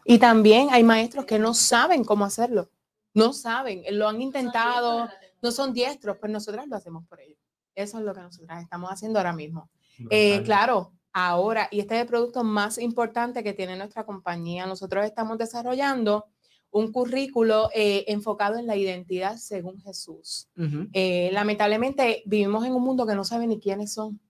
[0.05, 2.71] y también hay maestros que no saben cómo hacerlo.
[3.15, 5.09] No saben, lo han intentado,
[5.43, 7.39] no son diestros, pues nosotras lo hacemos por ellos.
[7.75, 9.71] Eso es lo que nosotras estamos haciendo ahora mismo.
[10.11, 14.67] Eh, claro, ahora, y este es el producto más importante que tiene nuestra compañía.
[14.67, 16.27] Nosotros estamos desarrollando
[16.71, 20.49] un currículo eh, enfocado en la identidad según Jesús.
[20.57, 20.91] Uh -huh.
[20.93, 24.21] eh, lamentablemente vivimos en un mundo que no sabe ni quiénes son,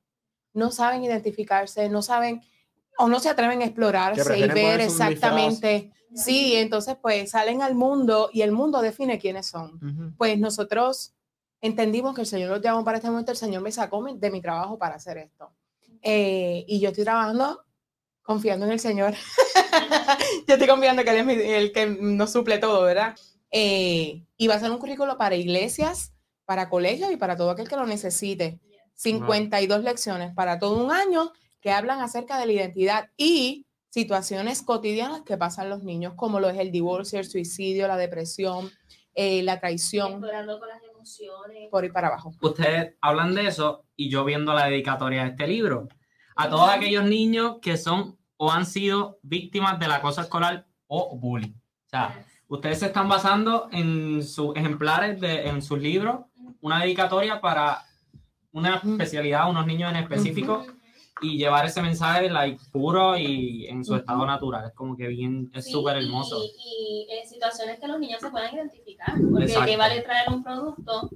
[0.52, 2.42] no saben identificarse, no saben
[2.98, 5.92] o no se atreven a explorarse y ver exactamente.
[6.14, 10.14] Sí, entonces pues salen al mundo y el mundo define quiénes son.
[10.16, 11.14] Pues nosotros
[11.60, 14.40] entendimos que el Señor nos llamó para este momento, el Señor me sacó de mi
[14.40, 15.52] trabajo para hacer esto.
[16.02, 17.64] Eh, y yo estoy trabajando
[18.22, 19.14] confiando en el Señor.
[20.46, 23.16] yo estoy confiando que Él es el que nos suple todo, ¿verdad?
[23.50, 26.12] Eh, y va a ser un currículo para iglesias,
[26.44, 28.60] para colegios y para todo aquel que lo necesite.
[28.94, 35.22] 52 lecciones para todo un año que hablan acerca de la identidad y situaciones cotidianas
[35.22, 38.70] que pasan los niños, como lo es el divorcio, el suicidio, la depresión,
[39.14, 40.22] eh, la traición.
[41.70, 42.32] Por ir para abajo.
[42.40, 45.88] Ustedes hablan de eso y yo viendo la dedicatoria de este libro.
[46.36, 51.54] A todos aquellos niños que son o han sido víctimas del acoso escolar o bullying.
[51.54, 56.20] O sea, ustedes se están basando en sus ejemplares de en sus libros,
[56.60, 57.84] una dedicatoria para
[58.52, 60.64] una especialidad, unos niños en específico
[61.20, 64.66] y llevar ese mensaje like, puro y en su estado natural.
[64.66, 66.42] Es como que bien, es súper hermoso.
[66.44, 71.10] Y, en situaciones que los niños se puedan identificar, porque que vale traer un producto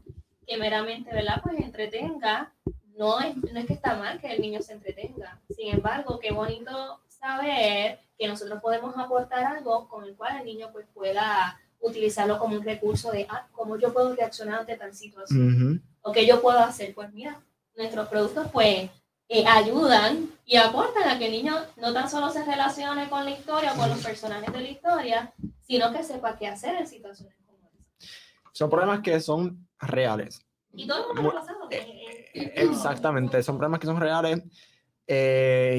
[0.46, 1.40] que meramente, ¿verdad?
[1.42, 2.52] Pues entretenga.
[2.96, 5.40] No es, no es que está mal que el niño se entretenga.
[5.48, 10.68] Sin embargo, qué bonito saber que nosotros podemos aportar algo con el cual el niño
[10.72, 15.82] pues pueda utilizarlo como un recurso de ah, cómo yo puedo reaccionar ante tal situación
[16.02, 16.94] o qué yo puedo hacer.
[16.94, 17.40] Pues mira,
[17.76, 18.90] nuestros productos pues
[19.34, 23.30] eh, ayudan y aportan a que el niño no tan solo se relacione con la
[23.30, 27.34] historia o con los personajes de la historia, sino que sepa qué hacer en situaciones
[27.46, 28.10] como esa.
[28.52, 30.44] Son problemas que son reales.
[30.74, 31.66] Y todo el mundo pasado.
[31.70, 34.42] Eh, eh, exactamente, son problemas que son reales.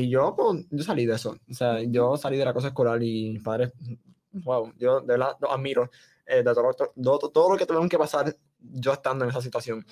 [0.10, 1.38] yo, pues, yo salí de eso.
[1.48, 3.72] O sea, yo salí de la cosa escolar y mis padres,
[4.32, 5.92] wow, yo de verdad los admiro.
[6.26, 9.86] de todo, todo, lo que tuvieron que pasar yo estando en esa situación.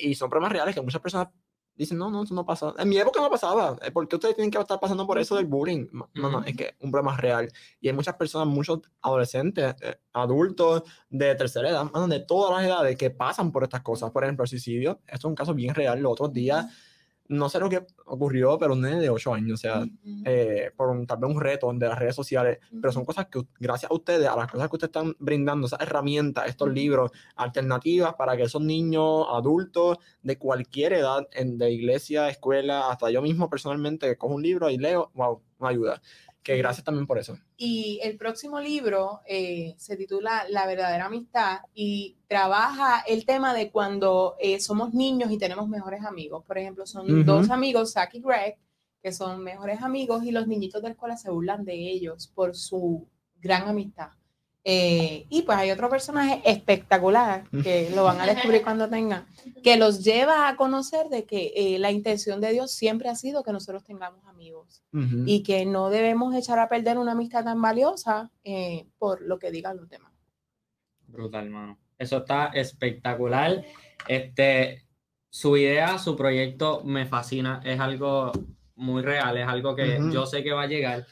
[0.00, 1.28] y son problemas reales que muchas personas
[1.76, 2.74] dicen, no, no, eso no pasa.
[2.78, 3.76] En mi época no pasaba.
[3.82, 5.86] Eh, ¿Por qué ustedes tienen que estar pasando por eso del bullying?
[5.92, 7.50] No, no, es que es un problema real.
[7.80, 12.96] Y hay muchas personas, muchos adolescentes, eh, adultos de tercera edad, de todas las edades
[12.96, 14.10] que pasan por estas cosas.
[14.10, 15.00] Por ejemplo, el suicidio.
[15.06, 16.00] Esto es un caso bien real.
[16.00, 16.66] Los otros días
[17.28, 19.84] no sé lo que ocurrió, pero un nene de 8 años, o sea,
[20.24, 23.40] eh, por un, tal vez un reto de las redes sociales, pero son cosas que
[23.58, 28.14] gracias a ustedes, a las cosas que ustedes están brindando, esas herramientas, estos libros, alternativas
[28.14, 33.48] para que esos niños, adultos de cualquier edad, en, de iglesia, escuela, hasta yo mismo
[33.50, 36.00] personalmente, cojo un libro y leo, wow, me ayuda
[36.46, 37.36] que gracias también por eso.
[37.56, 43.72] Y el próximo libro eh, se titula La verdadera amistad y trabaja el tema de
[43.72, 46.44] cuando eh, somos niños y tenemos mejores amigos.
[46.46, 48.58] Por ejemplo, son dos amigos, Zach y Greg,
[49.02, 52.54] que son mejores amigos y los niñitos de la escuela se burlan de ellos por
[52.54, 53.08] su
[53.40, 54.10] gran amistad.
[54.68, 59.24] Eh, y pues hay otro personaje espectacular que lo van a descubrir cuando tengan,
[59.62, 63.44] que los lleva a conocer de que eh, la intención de Dios siempre ha sido
[63.44, 64.82] que nosotros tengamos amigos
[65.24, 69.52] y que no debemos echar a perder una amistad tan valiosa eh, por lo que
[69.52, 70.10] digan los demás.
[71.06, 71.78] Brutal, hermano.
[71.96, 73.64] Eso está espectacular.
[74.08, 74.84] Este,
[75.30, 77.60] su idea, su proyecto me fascina.
[77.64, 78.32] Es algo
[78.74, 81.06] muy real, es algo que yo sé que va a llegar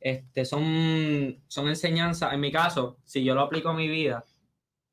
[0.00, 2.32] este, son, son enseñanzas.
[2.32, 4.24] En mi caso, si yo lo aplico a mi vida,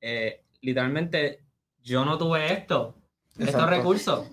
[0.02, 1.44] eh, literalmente
[1.82, 2.96] yo no tuve esto,
[3.38, 4.26] estos recursos.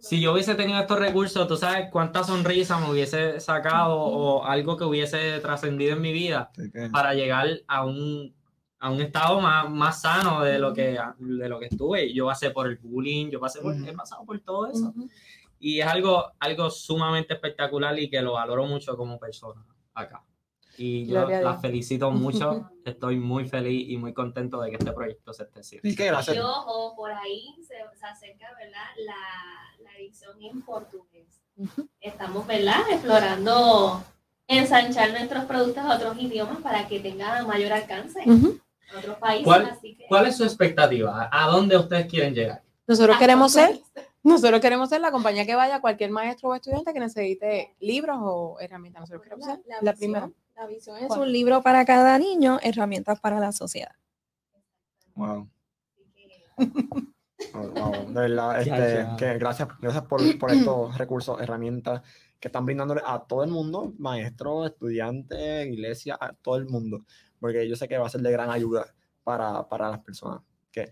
[0.00, 4.76] Si yo hubiese tenido estos recursos, tú sabes cuántas sonrisas me hubiese sacado o algo
[4.76, 6.50] que hubiese trascendido en mi vida
[6.92, 8.34] para llegar a un,
[8.78, 12.12] a un estado más, más sano de lo, que, de lo que estuve.
[12.12, 14.92] Yo pasé por el bullying, yo pasé por, he pasado por todo eso.
[15.58, 20.24] Y es algo, algo sumamente espectacular y que lo valoro mucho como persona acá.
[20.76, 22.70] Y yo las felicito mucho.
[22.84, 25.88] Estoy muy feliz y muy contento de que este proyecto se esté haciendo.
[25.88, 26.36] Y gracias.
[26.38, 28.88] ojo, por ahí se, acerca ¿verdad?
[28.98, 31.40] La, la, edición en portugués.
[32.00, 32.80] Estamos ¿verdad?
[32.90, 34.02] explorando
[34.46, 38.60] ensanchar nuestros productos a otros idiomas para que tengan mayor alcance en
[38.98, 39.44] otros países.
[39.44, 39.78] ¿Cuál,
[40.08, 41.28] ¿Cuál es su expectativa?
[41.32, 42.62] ¿A dónde ustedes quieren llegar?
[42.86, 43.80] Nosotros queremos ser
[44.24, 48.16] nosotros queremos ser la compañía que vaya a cualquier maestro o estudiante que necesite libros
[48.20, 49.02] o herramientas.
[49.02, 50.30] Nosotros queremos ser la, primera.
[50.56, 53.92] La visión es un libro para cada niño, herramientas para la sociedad.
[55.14, 55.48] Wow.
[56.56, 62.02] De verdad, este, que gracias, gracias por, por, estos recursos, herramientas
[62.40, 67.04] que están brindándole a todo el mundo, maestros, estudiantes, iglesia, a todo el mundo,
[67.40, 68.86] porque yo sé que va a ser de gran ayuda
[69.22, 70.40] para, para las personas.
[70.70, 70.90] Que,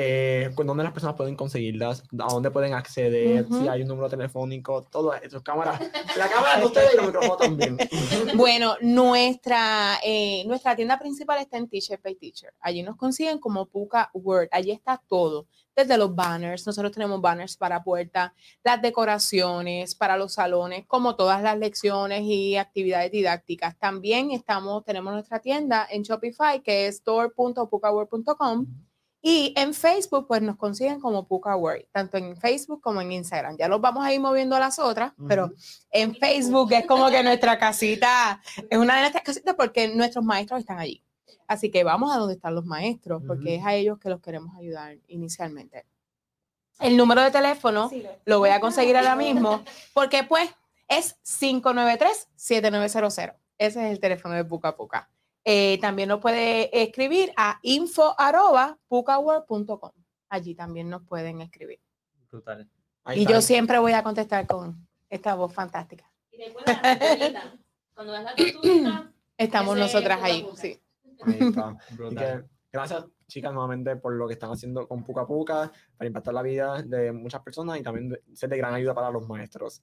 [0.00, 3.62] eh, dónde las personas pueden conseguirlas, a dónde pueden acceder, Ujú.
[3.62, 5.76] si hay un número telefónico, todo eso, cámara,
[6.16, 7.76] la cámara de ustedes y los micrófonos también.
[8.36, 12.54] Bueno, nuestra, eh, nuestra tienda principal está en Teacher by Teacher.
[12.60, 14.48] Allí nos consiguen como Puka Word.
[14.52, 15.48] Allí está todo.
[15.74, 21.42] Desde los banners, nosotros tenemos banners para puerta, las decoraciones para los salones, como todas
[21.42, 23.76] las lecciones y actividades didácticas.
[23.78, 28.87] También estamos, tenemos nuestra tienda en Shopify, que es store.pukaword.com.
[29.20, 33.56] Y en Facebook, pues nos consiguen como Puka Word, tanto en Facebook como en Instagram.
[33.56, 35.54] Ya nos vamos a ir moviendo a las otras, pero Ujú.
[35.90, 40.60] en Facebook es como que nuestra casita es una de nuestras casitas porque nuestros maestros
[40.60, 41.02] están allí.
[41.48, 43.60] Así que vamos a donde están los maestros, porque Ujú.
[43.60, 45.84] es a ellos que los queremos ayudar inicialmente.
[46.78, 47.90] El número de teléfono
[48.24, 50.48] lo voy a conseguir ahora mismo, porque pues
[50.86, 53.34] es 593-7900.
[53.58, 55.10] Ese es el teléfono de Puka Puka.
[55.50, 59.92] Eh, también nos puede escribir a info.pukaworld.com.
[60.28, 61.80] Allí también nos pueden escribir.
[62.30, 62.68] Brutal.
[63.04, 63.32] Ahí Y está.
[63.32, 66.12] yo siempre voy a contestar con esta voz fantástica.
[66.30, 66.82] Y recuerda,
[67.30, 67.58] la
[67.94, 68.34] cuando ves la
[69.38, 70.46] Estamos nosotras ahí.
[70.54, 70.78] Sí.
[71.22, 71.68] Ahí está.
[71.78, 72.42] Así Brutal.
[72.42, 76.42] que, gracias, chicas, nuevamente por lo que están haciendo con Puka Puka, para impactar la
[76.42, 79.82] vida de muchas personas y también ser de gran ayuda para los maestros.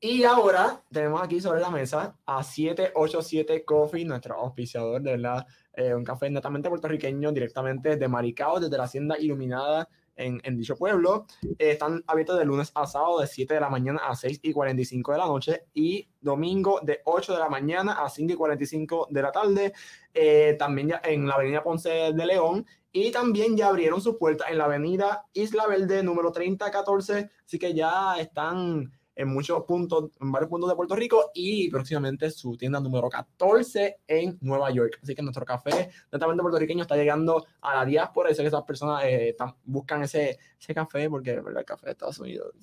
[0.00, 5.92] Y ahora tenemos aquí sobre la mesa a 787 Coffee, nuestro auspiciador, de verdad, eh,
[5.92, 11.26] un café netamente puertorriqueño, directamente de Maricao, desde la hacienda iluminada en, en dicho pueblo.
[11.42, 14.52] Eh, están abiertos de lunes a sábado de 7 de la mañana a 6 y
[14.52, 19.08] 45 de la noche y domingo de 8 de la mañana a 5 y 45
[19.10, 19.72] de la tarde
[20.14, 24.48] eh, también ya en la avenida Ponce de León y también ya abrieron sus puertas
[24.50, 30.30] en la avenida Isla Verde número 3014, así que ya están en muchos puntos, en
[30.30, 35.00] varios puntos de Puerto Rico y próximamente su tienda número 14 en Nueva York.
[35.02, 38.62] Así que nuestro café netamente puertorriqueño está llegando a la diáspora y sé que esas
[38.62, 41.58] personas eh, están- buscan ese, ese café porque ¿verdad?
[41.58, 42.54] el café de Estados Unidos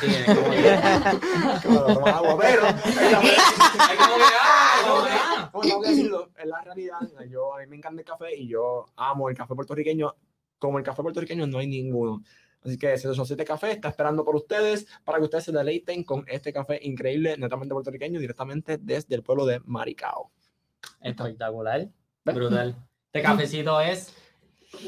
[0.00, 0.26] Sí, es
[1.64, 2.62] como como agua, pero
[5.60, 7.00] que, tengo decirlo, es la realidad.
[7.28, 10.14] Yo, a mí me encanta el café y yo amo el café puertorriqueño.
[10.58, 12.22] Como el café puertorriqueño no hay ninguno.
[12.66, 16.52] Así que 787 Café está esperando por ustedes para que ustedes se deleiten con este
[16.52, 20.32] café increíble, netamente puertorriqueño, directamente desde el pueblo de Maricao.
[21.00, 21.88] Espectacular.
[22.24, 22.74] Brutal.
[23.06, 24.12] Este cafecito es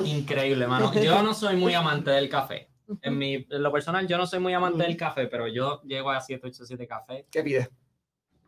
[0.05, 0.93] increíble, mano.
[0.93, 2.69] Yo no soy muy amante del café.
[3.03, 6.11] En, mi, en lo personal, yo no soy muy amante del café, pero yo llego
[6.11, 7.27] a 787 Café.
[7.31, 7.71] ¿Qué pides?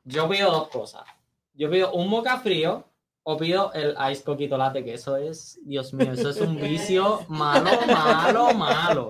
[0.02, 1.02] Yo pido dos cosas.
[1.54, 2.89] Yo pido un moca frío
[3.32, 7.20] o pido el ice coquito latte, que eso es, Dios mío, eso es un vicio
[7.28, 9.08] malo, malo, malo.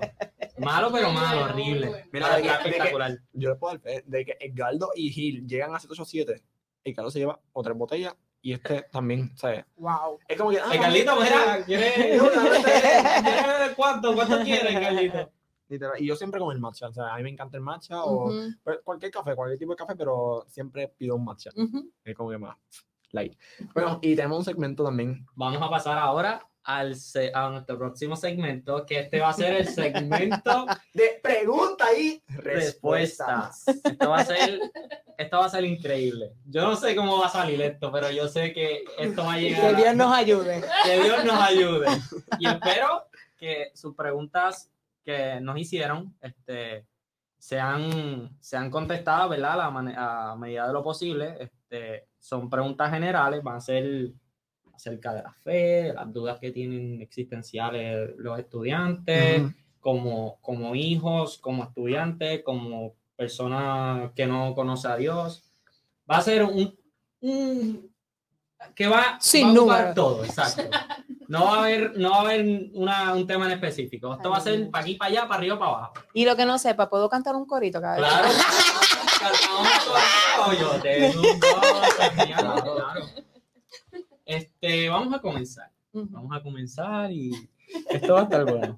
[0.57, 2.05] Malo, pero malo, horrible.
[2.11, 3.17] Mira, de que- Está de que- espectacular.
[3.33, 6.43] Yo le puedo dar fe de que Edgardo y Gil llegan a 787.
[6.83, 9.65] Edgardo se lleva otra botella y este también, ¿sabes?
[9.77, 10.19] Wow.
[10.27, 10.59] Es como que.
[10.59, 12.63] ah, Carlito, mira, ¿quieres No, no, no, no.
[12.63, 14.13] ¿quieres cuánto?
[14.13, 15.31] ¿Cuánto quieres, Carlito?
[15.67, 16.89] Literal, Y yo siempre con el matcha.
[16.89, 18.31] O sea, a mí me encanta el matcha o
[18.83, 21.49] cualquier café, cualquier tipo de café, pero siempre pido un matcha.
[22.03, 22.55] Es como que más
[23.13, 23.37] light.
[23.73, 25.25] Bueno, y tenemos un segmento también.
[25.35, 26.95] Vamos a pasar ahora al
[27.33, 33.49] a nuestro próximo segmento, que este va a ser el segmento De pregunta y respuesta.
[33.57, 33.67] respuestas.
[33.83, 34.59] Esto va a ser,
[35.17, 36.33] esto va a ser increíble.
[36.45, 39.39] Yo no sé cómo va a salir esto, pero yo sé que esto va a
[39.39, 39.75] llegar.
[39.75, 40.63] Que Dios nos ayude.
[40.83, 41.87] que Dios nos ayude.
[42.39, 44.71] Y espero que sus preguntas
[45.03, 46.85] que nos hicieron este,
[47.39, 49.59] sean, sean contestadas, ¿verdad?
[49.61, 51.51] A, a medida de lo posible.
[51.71, 54.11] Este, son preguntas generales, van a ser
[54.75, 59.53] acerca de la fe, las dudas que tienen existenciales los estudiantes, Ujú.
[59.79, 65.43] como, como hijos, como estudiantes, como persona que no conoce a Dios.
[66.09, 66.77] Va a ser un,
[67.21, 67.89] un
[68.75, 70.63] que va, Sin va a todo, exacto.
[71.29, 74.13] No va a haber, no va a haber una- un tema en específico.
[74.13, 75.93] Esto va a ser para aquí, para allá, para arriba, para abajo.
[76.13, 78.05] Y lo que no sepa, ¿puedo cantar un corito cada vez?
[78.05, 78.27] Claro.
[79.21, 80.59] Cantamos.
[80.59, 83.05] Yo claro, claro.
[84.25, 85.71] Este, vamos a comenzar.
[85.93, 87.31] Vamos a comenzar y
[87.89, 88.77] esto va a estar bueno.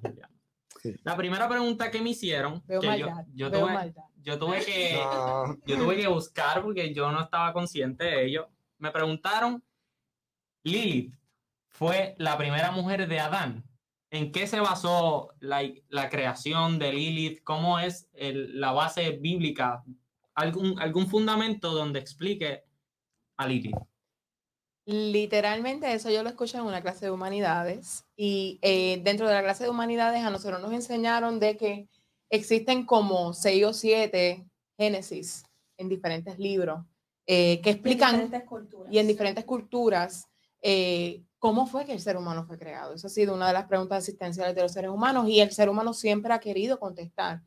[0.82, 0.94] Sí.
[1.02, 5.56] La primera pregunta que me hicieron, Veo que yo, yo tuve, yo tuve que No.
[5.64, 8.48] yo tuve que buscar porque yo no estaba consciente de ello.
[8.78, 9.62] Me preguntaron,
[10.62, 11.14] Lilith
[11.68, 13.64] fue la primera mujer de Adán.
[14.10, 17.42] ¿En qué se basó la, la creación de Lilith?
[17.42, 19.82] ¿Cómo es el- la base bíblica?
[20.34, 22.64] ¿Algún, ¿Algún fundamento donde explique
[23.36, 23.76] a Lilith?
[24.86, 29.42] Literalmente eso yo lo escuché en una clase de humanidades y eh, dentro de la
[29.42, 31.88] clase de humanidades a nosotros nos enseñaron de que
[32.28, 35.44] existen como seis o siete Génesis
[35.78, 36.84] en diferentes libros
[37.26, 38.92] eh, que explican diferentes culturas.
[38.92, 40.28] y en diferentes culturas
[40.60, 42.94] eh, ¿cómo fue que el ser humano fue creado?
[42.94, 45.68] Esa ha sido una de las preguntas existenciales de los seres humanos y el ser
[45.68, 47.42] humano siempre ha querido contestar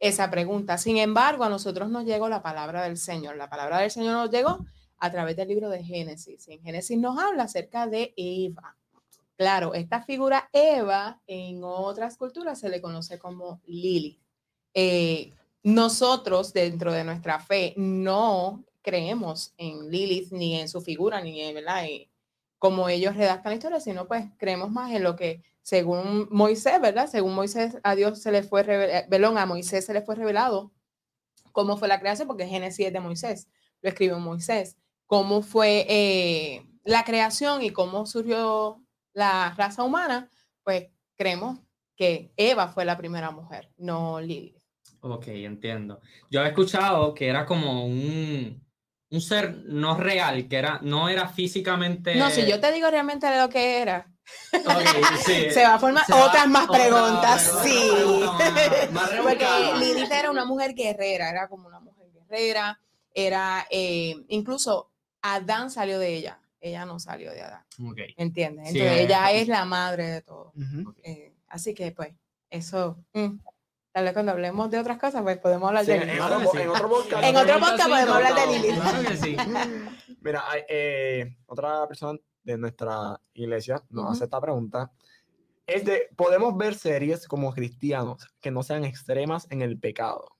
[0.00, 0.78] esa pregunta.
[0.78, 3.36] Sin embargo, a nosotros nos llegó la palabra del Señor.
[3.36, 4.64] La palabra del Señor nos llegó
[4.98, 6.48] a través del libro de Génesis.
[6.48, 8.76] En Génesis nos habla acerca de Eva.
[9.36, 14.18] Claro, esta figura Eva en otras culturas se le conoce como Lili.
[14.74, 15.32] Eh,
[15.62, 21.54] nosotros dentro de nuestra fe no creemos en Lilith ni en su figura ni en,
[21.54, 21.84] ¿verdad?
[22.58, 27.08] como ellos redactan la historia, sino pues creemos más en lo que según Moisés, ¿verdad?
[27.08, 30.72] Según Moisés a Dios se le fue revelado, a Moisés se le fue revelado
[31.52, 33.48] cómo fue la creación, porque Génesis es de Moisés,
[33.82, 38.82] lo escribió Moisés, cómo fue eh, la creación y cómo surgió
[39.12, 40.30] la raza humana,
[40.62, 41.58] pues creemos
[41.96, 44.60] que Eva fue la primera mujer, no Lilith.
[45.00, 46.00] Ok, entiendo.
[46.30, 48.62] Yo he escuchado que era como un,
[49.10, 52.14] un ser no real, que era, no era físicamente.
[52.16, 54.10] No, si yo te digo realmente lo que era.
[55.24, 57.90] Se va a formar otras más preguntas, sí.
[59.22, 59.46] Porque
[59.78, 62.78] Lilith era una mujer guerrera, era como una mujer guerrera,
[63.14, 64.90] era eh, incluso
[65.22, 67.64] Adán salió de ella, ella no salió de Adán.
[67.90, 68.14] Okay.
[68.16, 68.68] ¿Entiendes?
[68.68, 70.52] Entonces ella es la madre de todo.
[71.02, 72.12] Eh, así que pues,
[72.50, 72.98] eso.
[73.12, 73.38] Mm.
[73.92, 76.12] Tal vez cuando hablemos de otras cosas, pues podemos hablar de Lili.
[76.12, 77.24] En, otro, podcast.
[77.24, 78.74] En otro podcast podemos hablar de Lili.
[78.74, 79.36] Claro que sí.
[80.20, 84.90] Mira, eh, otra persona de nuestra iglesia nos hace esta pregunta.
[85.66, 90.36] Es de, ¿podemos ver series como cristianos que no sean extremas en el pecado?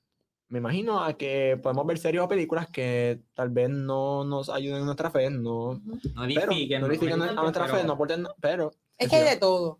[0.48, 4.80] Me imagino a que podemos ver series o películas que tal vez no nos ayuden
[4.80, 5.80] en nuestra fe, no,
[6.14, 8.72] no edifiquen, no edifiquen a nuestra fe, no aporten, pero...
[8.98, 9.78] Es que hay de todo.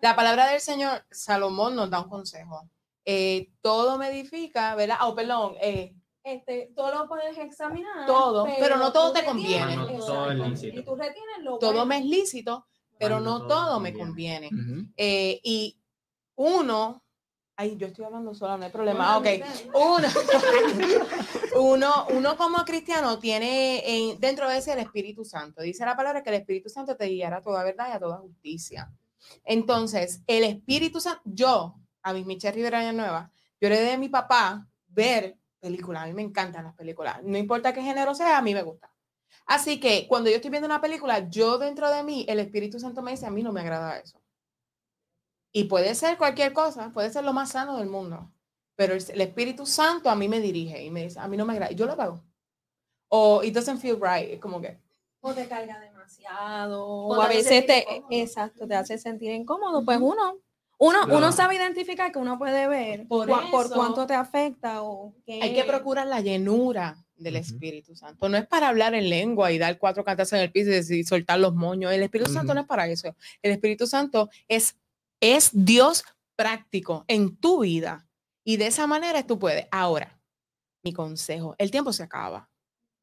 [0.00, 2.70] La palabra del Señor, Salomón nos da un consejo
[3.06, 4.96] eh, todo me edifica, ¿verdad?
[5.02, 5.94] Oh, perdón, eh,
[6.26, 8.04] este, todo lo puedes examinar.
[8.04, 9.76] Todo, pero, no todo te conviene.
[9.76, 10.80] todo es lícito.
[10.80, 12.66] Y tú retienes lo Todo me es lícito,
[12.98, 14.50] pero no, todo, me conviene.
[14.96, 15.78] Eh, y
[16.34, 17.04] uno,
[17.54, 19.18] ay, yo estoy hablando sola, no hay problema.
[19.18, 19.26] ok,
[19.74, 20.08] uno,
[21.60, 25.62] uno, uno como cristiano tiene dentro de ese el Espíritu Santo.
[25.62, 28.18] Dice la palabra que el Espíritu Santo te guiará a toda verdad y a toda
[28.18, 28.90] justicia.
[29.44, 34.08] Entonces, el Espíritu Santo, yo a mis Michelle Rivera Nueva, yo le di a mi
[34.08, 35.36] papá ver
[35.66, 36.04] películas.
[36.04, 37.20] A mí me encantan las películas.
[37.24, 38.88] No importa qué género sea, a mí me gusta.
[39.46, 43.02] Así que cuando yo estoy viendo una película, yo dentro de mí, el Espíritu Santo
[43.02, 44.20] me dice, a mí no me agrada eso.
[45.52, 48.30] Y puede ser cualquier cosa, puede ser lo más sano del mundo.
[48.76, 51.54] Pero el, Espíritu Santo a mí me dirige y me dice, a mí no me
[51.54, 51.72] agrada.
[51.72, 52.22] Yo lo hago.
[53.08, 54.34] O it doesn't feel right.
[54.34, 54.78] Es como que.
[55.20, 56.86] O te carga demasiado.
[56.86, 59.84] O, a veces te, exacto, te hace sentir incómodo.
[59.84, 60.38] Pues uno
[60.78, 65.54] uno, uno sabe identificar que uno puede ver por, por cuánto te afecta o Hay
[65.54, 68.28] que procurar la llenura del Espíritu Santo.
[68.28, 71.38] No es para hablar en lengua y dar cuatro cantas en el piso y soltar
[71.38, 71.92] los moños.
[71.92, 73.16] El Espíritu Santo no es para eso.
[73.42, 74.76] El Espíritu Santo es,
[75.20, 76.04] es Dios
[76.36, 78.06] práctico en tu vida.
[78.44, 79.66] Y de esa manera tú puedes.
[79.70, 80.20] Ahora,
[80.84, 82.50] mi consejo, el tiempo se acaba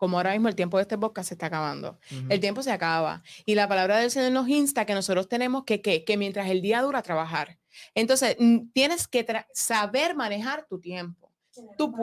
[0.03, 1.97] como ahora mismo el tiempo de este podcast se está acabando.
[2.27, 3.23] El tiempo se acaba.
[3.45, 6.61] Y la palabra del Señor nos insta que nosotros tenemos que, que, que mientras el
[6.61, 7.57] día dura, trabajar.
[7.93, 8.37] Entonces,
[8.73, 11.31] tienes que saber manejar tu tiempo.
[11.77, 11.93] Tú,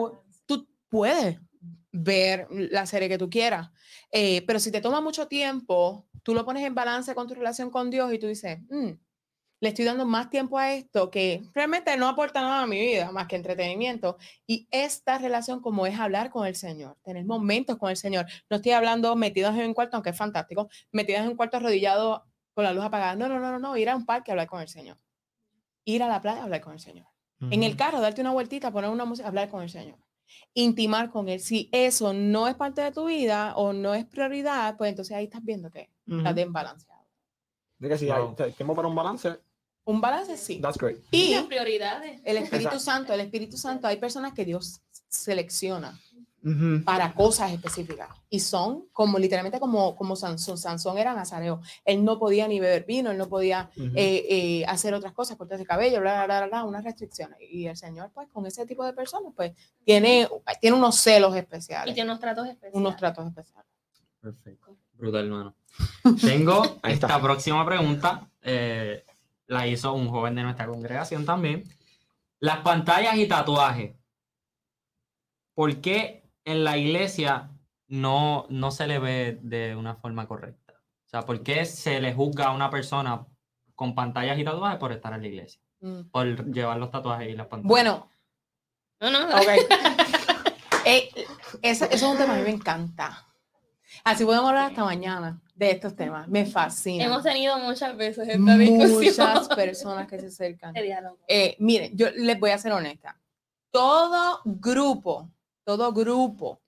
[0.45, 1.37] tú puedes
[1.91, 3.69] ver la serie que tú quieras,
[4.11, 7.69] eh, pero si te toma mucho tiempo, tú lo pones en balance con tu relación
[7.69, 8.91] con Dios y tú dices, mm,
[9.61, 13.11] le estoy dando más tiempo a esto que realmente no aporta nada a mi vida
[13.11, 14.17] más que entretenimiento.
[14.47, 18.25] Y esta relación como es hablar con el Señor, tener momentos con el Señor.
[18.49, 22.25] No estoy hablando metidos en un cuarto, aunque es fantástico, metidos en un cuarto arrodillado
[22.55, 23.15] con la luz apagada.
[23.15, 24.97] No, no, no, no, no, ir a un parque a hablar con el Señor
[25.85, 27.07] ir a la playa a hablar con el Señor.
[27.49, 29.97] En el carro, darte una vueltita, poner una música, hablar con el Señor.
[30.53, 31.39] Intimar con Él.
[31.39, 35.23] Si eso no es parte de tu vida o no es prioridad, pues entonces ahí
[35.23, 37.01] estás viendo que estás desbalanceado.
[37.79, 39.39] De que si hay tiempo para un balance.
[39.85, 40.59] Un balance, sí.
[40.61, 40.99] That's great.
[41.09, 42.21] Y prioridades.
[42.23, 45.99] El Espíritu Santo, el Espíritu Santo, hay personas que Dios selecciona
[46.83, 48.09] para cosas específicas.
[48.29, 50.57] Y son como literalmente como, como Sansón.
[50.57, 51.61] Sansón era nazareo.
[51.85, 55.61] Él no podía ni beber vino, él no podía eh, eh, hacer otras cosas, cortarse
[55.61, 57.37] el cabello, bla, bla, bla, bla, unas restricciones.
[57.41, 59.53] Y el Señor, pues, con ese tipo de personas, pues,
[59.85, 60.27] tiene,
[60.59, 61.91] tiene unos celos especiales.
[61.91, 62.75] Y tiene unos tratos especiales.
[62.75, 63.69] Unos tratos especiales.
[64.19, 64.77] Perfecto.
[64.93, 65.55] Brutal, hermano.
[66.21, 68.27] Tengo esta próxima pregunta.
[68.41, 69.05] Eh,
[69.47, 71.63] la hizo un joven de nuestra congregación también.
[72.39, 73.95] Las pantallas y tatuajes.
[75.53, 77.51] ¿Por qué en la iglesia
[77.87, 80.73] no, no se le ve de una forma correcta?
[81.05, 83.25] O sea, ¿por qué se le juzga a una persona
[83.75, 85.61] con pantallas y tatuajes por estar en la iglesia?
[85.81, 86.09] Mm.
[86.11, 87.69] Por llevar los tatuajes y las pantallas.
[87.69, 88.09] Bueno.
[88.99, 89.25] No, no.
[89.37, 89.59] Okay.
[90.83, 91.11] Eh,
[91.61, 93.27] eso, es un tema que a mí me encanta.
[94.03, 96.27] Así podemos hablar hasta mañana de estos temas.
[96.27, 97.03] Me fascina.
[97.03, 99.29] Hemos tenido muchas veces esta discusión.
[99.29, 100.73] Muchas personas que se acercan.
[101.27, 103.19] Eh, miren, yo les voy a ser honesta.
[103.69, 105.29] Todo grupo,
[105.63, 106.61] todo grupo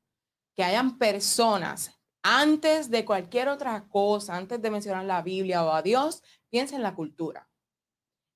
[0.55, 5.81] que hayan personas antes de cualquier otra cosa, antes de mencionar la Biblia o a
[5.81, 7.49] Dios, piensa en la cultura.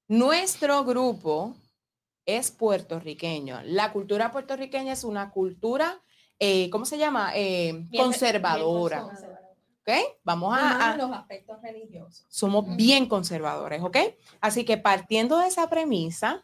[0.10, 1.56] Nuestro grupo
[2.26, 3.62] es puertorriqueño.
[3.64, 6.02] La cultura puertorriqueña es una cultura,
[6.40, 7.32] eh, ¿cómo se llama?
[7.34, 9.06] Eh, conservadora.
[9.06, 9.94] ¿Ok?
[10.24, 12.26] Vamos a, a, los aspectos religiosos.
[12.28, 13.98] Somos bien conservadores, ¿ok?
[14.42, 16.42] Así que partiendo de esa premisa,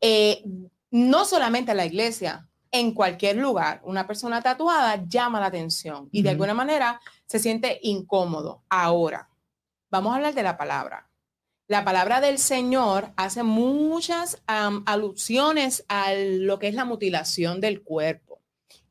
[0.00, 0.44] eh,
[0.92, 6.30] no solamente la iglesia, en cualquier lugar, una persona tatuada llama la atención y de
[6.30, 8.62] alguna manera se siente incómodo.
[8.68, 9.28] Ahora,
[9.90, 11.08] vamos a hablar de la palabra.
[11.66, 18.40] La palabra del Señor hace muchas alusiones a lo que es la mutilación del cuerpo.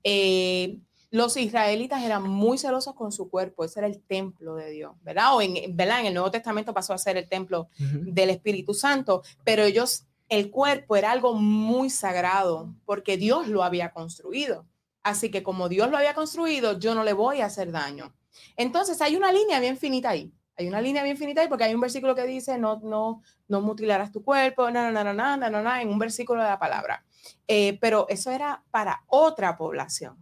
[0.03, 0.77] Eh,
[1.09, 5.35] los israelitas eran muy celosos con su cuerpo, ese era el templo de Dios, ¿verdad?
[5.35, 6.01] O en, ¿verdad?
[6.01, 10.51] en el Nuevo Testamento pasó a ser el templo del Espíritu Santo, pero ellos el
[10.51, 14.65] cuerpo era algo muy sagrado porque Dios lo había construido.
[15.03, 18.13] Así que como Dios lo había construido, yo no le voy a hacer daño.
[18.57, 20.33] Entonces hay una línea bien finita ahí.
[20.57, 23.61] Hay una línea bien finita ahí porque hay un versículo que dice no, no, no
[23.61, 26.59] mutilarás tu cuerpo, no, no, no, no, no, no, no, en un versículo de la
[26.59, 27.05] palabra.
[27.47, 30.17] Eh, pero eso era para otra población.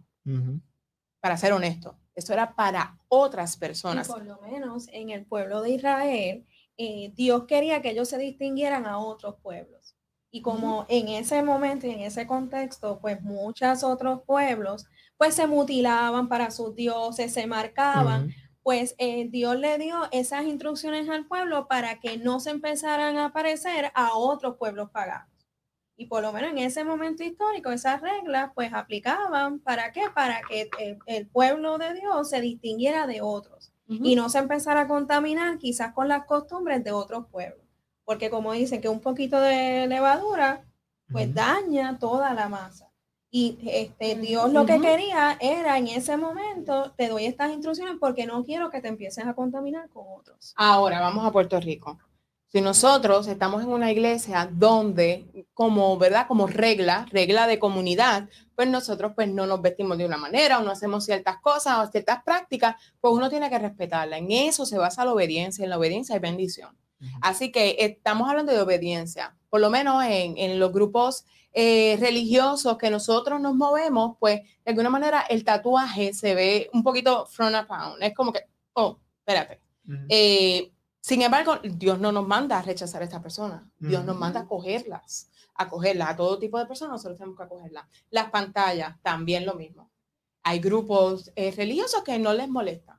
[1.20, 4.08] Para ser honesto, eso era para otras personas.
[4.08, 6.46] por lo menos en el pueblo de Israel,
[6.76, 9.95] eh, Dios quería que ellos se distinguieran a otros pueblos.
[10.36, 14.84] Y como en ese momento y en ese contexto, pues muchos otros pueblos,
[15.16, 21.08] pues se mutilaban para sus dioses, se marcaban, pues eh, Dios le dio esas instrucciones
[21.08, 25.32] al pueblo para que no se empezaran a parecer a otros pueblos paganos.
[25.96, 30.02] Y por lo menos en ese momento histórico, esas reglas pues aplicaban, ¿para qué?
[30.14, 30.68] Para que
[31.06, 35.94] el, pueblo de Dios se distinguiera de otros y no se empezara a contaminar quizás
[35.94, 37.65] con las costumbres de otros pueblos
[38.06, 40.64] porque como dicen que un poquito de levadura,
[41.12, 42.90] pues daña toda la masa.
[43.30, 48.24] Y este, Dios lo que quería era en ese momento, te doy estas instrucciones porque
[48.24, 50.54] no quiero que te empieces a contaminar con otros.
[50.56, 51.98] Ahora vamos a Puerto Rico.
[52.46, 56.28] Si nosotros estamos en una iglesia donde, como, ¿verdad?
[56.28, 60.62] Como regla, regla de comunidad, pues nosotros pues no nos vestimos de una manera o
[60.62, 64.16] no hacemos ciertas cosas o ciertas prácticas, pues uno tiene que respetarla.
[64.16, 66.74] En eso se basa la obediencia, en la obediencia hay bendición.
[67.20, 72.90] Así que estamos hablando de obediencia, por lo menos en, los grupos eh, religiosos que
[72.90, 77.66] nosotros nos movemos, pues de alguna manera el tatuaje se ve un poquito front a
[77.66, 78.02] pound.
[78.02, 78.40] Es como que,
[78.74, 79.60] oh, espérate.
[80.08, 83.70] Eh, sin embargo, Dios no nos manda a rechazar a esta persona.
[83.78, 86.10] Dios nos manda a acogerlas, a acogerlas.
[86.10, 87.86] A todo tipo de personas nosotros tenemos que acogerlas.
[88.10, 89.90] Las pantallas, también lo mismo.
[90.42, 92.95] Hay grupos eh, religiosos que no les molesta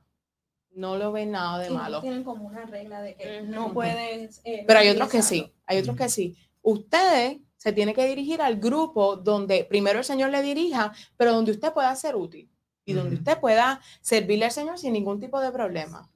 [0.78, 2.00] no lo ven nada de malo.
[2.00, 4.40] tienen como una regla de que no puedes.
[4.44, 6.36] Eh, Pero hay otros que sí, hay otros que sí.
[6.62, 11.50] Ustedes se tienen que dirigir al grupo donde primero el Señor le dirija, pero donde
[11.50, 12.48] usted pueda ser útil
[12.84, 16.08] y donde usted pueda servirle al Señor sin ningún tipo de problema.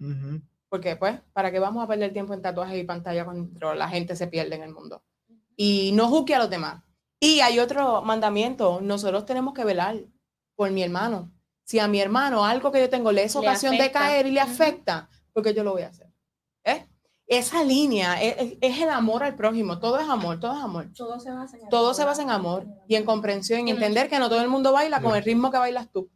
[0.69, 4.17] Porque, pues, ¿para qué vamos a perder tiempo en tatuajes y pantalla cuando la gente
[4.17, 5.03] se pierde en el mundo?
[5.57, 6.83] Y no juzgue a los demás.
[7.21, 9.97] Y hay otro mandamiento, nosotros tenemos que velar
[10.55, 11.31] por mi hermano
[11.65, 14.41] si a mi hermano algo que yo tengo le es ocasión de caer y le
[14.41, 16.09] afecta, porque yo lo voy a hacer.
[16.65, 16.87] ¿Eh?
[17.27, 20.89] Esa línea es, el amor al prójimo, todo es amor, todo es amor.
[20.95, 24.19] Todo se basa en, todo se basa en amor y en comprensión, en entender que
[24.19, 26.11] no todo el mundo baila con el ritmo que bailas tú.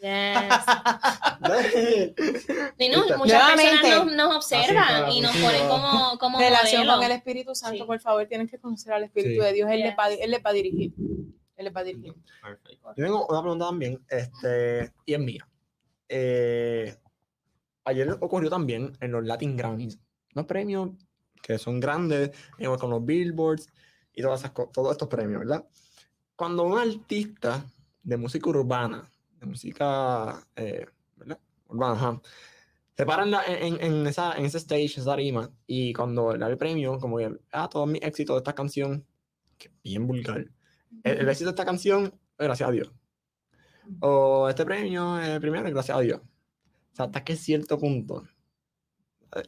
[0.00, 0.08] Yes.
[3.18, 7.98] muchas personas nos, observan y nos ponen como, como relación con el Espíritu Santo, por
[7.98, 10.52] favor, tienen que conocer al Espíritu de Dios, él, le va, él le va a
[10.52, 10.92] dirigir.
[11.58, 12.14] Él va a dirigir.
[12.40, 12.94] Perfecto.
[12.96, 15.48] Yo tengo una pregunta también, este, y es mía.
[16.08, 16.96] Eh,
[17.84, 19.98] ayer ocurrió también en los Latin Grammys,
[20.34, 20.90] unos premios
[21.42, 22.30] que son grandes,
[22.78, 23.66] con los billboards
[24.12, 25.66] y todas esas, todos estos premios, ¿verdad?
[26.36, 27.66] Cuando un artista
[28.02, 30.86] de música urbana, de música, eh,
[31.16, 31.40] ¿verdad?
[31.68, 32.20] Urbana,
[32.96, 36.58] se paran en, en, esa, en ese stage, esa rima, y cuando le da el
[36.58, 39.04] premio, como que, ah, todo mi éxito de esta canción,
[39.56, 40.46] que bien vulgar,
[41.02, 42.92] el, éxito de esta canción, gracias a Dios.
[44.00, 46.20] O este premio, el primero, gracias a Dios.
[46.20, 48.24] O sea, hasta que cierto punto.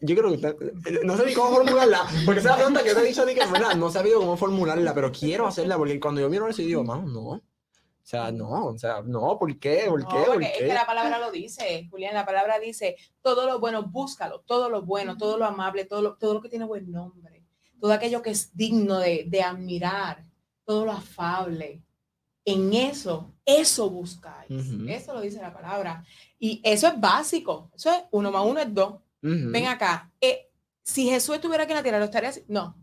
[0.02, 2.94] Yo creo que eh, no sé ni cómo formularla, porque esa es la pregunta que
[2.94, 6.28] te he dicho que verdad, no sabido cómo formularla, pero quiero hacerla porque cuando yo
[6.28, 7.40] miro eso digo, no, no.
[8.02, 9.84] O sea, no, o sea, no, ¿por qué?
[9.88, 10.16] ¿Por qué?
[10.26, 10.46] ¿Por qué?
[10.46, 14.68] Es que la palabra lo dice, Julián, la palabra dice, todo lo bueno, búscalo, todo
[14.68, 17.44] lo bueno, todo lo amable, todo lo, todo lo que tiene buen nombre,
[17.80, 20.24] todo aquello que es digno de, de admirar,
[20.70, 21.82] todo lo afable,
[22.44, 24.48] En eso, eso buscáis.
[24.88, 26.04] Eso lo dice la palabra.
[26.38, 27.70] Y eso es básico.
[27.74, 29.00] Eso es uno más uno es dos.
[29.20, 30.10] Ven acá.
[30.20, 30.48] eh,
[30.82, 32.44] si Jesús estuviera aquí en la tierra, ¿lo estaría así?
[32.46, 32.76] No.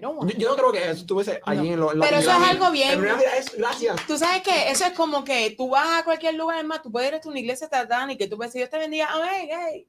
[0.00, 1.74] Yo, yo no creo que eso estuviese allí No.
[1.74, 3.04] en, lo, en la Pero eso es algo bien.
[3.36, 4.06] Es gracias.
[4.06, 6.90] Tú sabes que eso es como que tú vas a cualquier lugar, es más, tú
[6.90, 9.48] puedes ir a una iglesia tardana y que tú puedes decir, Dios te bendiga, amén,
[9.48, 9.86] hey.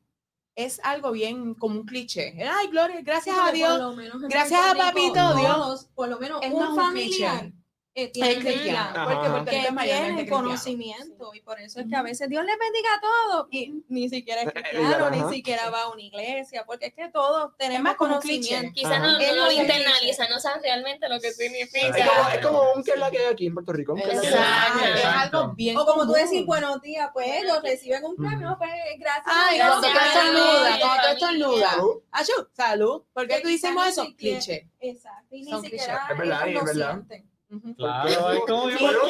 [0.55, 2.35] Es algo bien como un cliché.
[2.43, 3.71] Ay, gloria, gracias a Porque Dios.
[3.71, 5.87] por lo menos Gracias a papito Dios.
[5.95, 7.60] Por lo menos Es más un un familiar cliché.
[7.93, 8.89] Eh, tiene Es cristiano.
[8.93, 10.43] Biblia, Porque Rico que es mayormente tiene cristiano.
[10.43, 14.07] conocimiento y por eso es que a veces Dios les bendiga a todos y ni
[14.09, 17.51] siquiera es Eh, eh, cristiano, ni siquiera va a una iglesia, porque es que todos
[17.57, 18.71] tenemos conocimiento.
[18.73, 21.97] Quizás no, no lo lo que internaliza, no saben realmente lo que significa.
[21.97, 23.95] Es como, es como un que es la que hay aquí en Puerto Rico.
[23.97, 24.05] es.
[24.05, 25.37] Exacto.
[25.39, 25.75] Algo bien.
[25.77, 26.25] O como tú común.
[26.29, 29.25] decís, buenos días, pues ellos reciben un premio, pues gracias.
[29.27, 31.11] Ay, cuando tú estornudas, Dios, cuando tú familia.
[31.13, 31.71] estornudas.
[31.71, 32.01] Salud.
[32.11, 33.03] Ayú, salud.
[33.13, 34.07] ¿Por qué tú hicimos eso?
[34.17, 34.69] Cliché.
[34.79, 36.07] Exacto, y ni siquiera.
[36.09, 37.01] Es verdad, es lo verdad.
[37.77, 39.09] Claro, es como salud.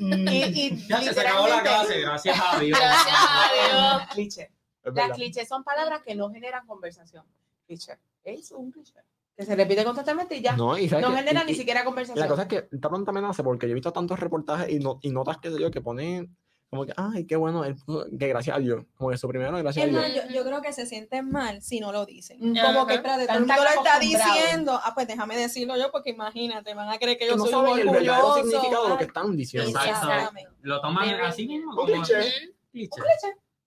[0.00, 2.78] Y, y Ya se acabó la clase, gracias a Dios.
[2.78, 3.50] Gracias a
[3.98, 4.08] Dios.
[4.12, 4.50] cliché.
[4.84, 7.24] Las clichés son palabras que no generan conversación.
[7.66, 7.98] Cliché.
[8.24, 8.94] Es un cliché.
[9.36, 10.52] Que se repite constantemente y ya.
[10.56, 12.28] No, No, y sabes que- genera y- ni y- siquiera La conversación.
[12.28, 14.98] cosa es que esta pregunta me nace porque yo he visto tantos reportajes y, no-
[15.00, 16.36] y notas que yo que ponen
[16.72, 18.82] como que, ay, qué bueno, él puso- que gracias a Dios.
[18.96, 20.02] Como que su primero, gracias a Es Dios.
[20.02, 22.38] más, yo, yo creo que se sienten mal si no lo dicen.
[22.42, 22.62] Ujú.
[22.64, 23.02] Como que, Ajá.
[23.02, 24.80] espérate, todo el mundo lo está diciendo.
[24.82, 27.52] Ah, pues déjame decirlo yo, porque imagínate, van a creer que Que yo no soy
[27.52, 28.42] saben un el verdadero orgulloso.
[28.50, 29.68] significado de lo que están diciendo.
[29.68, 30.48] Exactamente.
[30.62, 31.78] Lo toman Very así mismo.
[31.78, 32.32] Un cliché.
[32.72, 33.02] Cliché.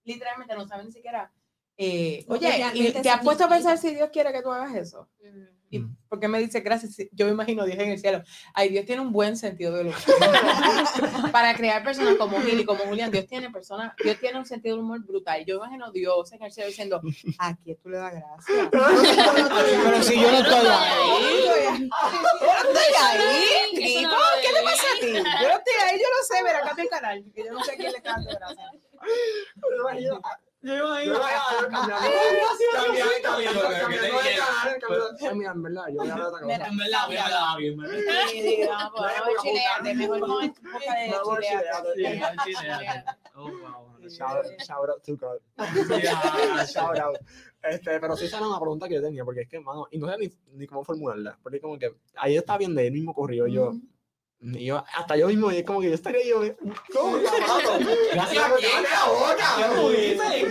[0.02, 1.30] Literalmente no saben ni siquiera.
[1.78, 4.50] eh, que oye, ¿y realmente ¿te has puesto a pensar si Dios quiere que tú
[4.50, 5.08] hagas eso?
[5.20, 5.46] Ujú.
[5.68, 5.96] ¿Y Mm.
[6.08, 6.96] por qué me dice gracias?
[7.12, 8.22] Yo me imagino Dios en el cielo.
[8.54, 9.98] Ay, Dios tiene un buen sentido del humor.
[11.32, 14.76] Para crear personas como Gil y como Julián, Dios tiene personas, Dios tiene un sentido
[14.76, 15.44] del humor brutal.
[15.44, 17.00] Yo imagino Dios en el cielo diciendo,
[17.38, 18.68] ¿a quién tú le das gracias?
[18.70, 21.88] Pero si yo no estoy ahí.
[22.40, 24.06] Yo no estoy ahí,
[24.42, 25.12] ¿qué te pasa a ti?
[25.12, 27.76] Yo no estoy ahí, yo no sé, ver acá el canal, que yo no sé
[27.76, 28.66] quién le está dando gracias.
[30.66, 30.96] Yo
[35.38, 37.26] en verdad, voy a.
[43.38, 44.08] Oh, wow.
[44.08, 45.38] Shout, out to God.
[45.58, 47.18] Ah, Shout out.
[47.62, 49.98] Este, pero sí esa era una pregunta que yo tenía, porque es que, mano, y
[49.98, 53.46] no sé ni, ni cómo formularla, porque como que ayer estaba viendo él mismo corrió
[53.46, 53.74] yo,
[54.40, 56.40] y yo, hasta yo mismo, y es como que yo estaría yo,
[56.92, 57.16] ¿cómo?
[58.12, 58.82] Gracias a ¡Cállate quién?
[58.82, 59.46] la boca!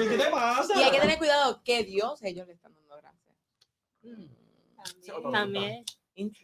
[0.09, 0.79] ¿Qué te pasa?
[0.79, 3.35] Y hay que tener cuidado que Dios ellos le están dando gracias.
[5.31, 5.83] También.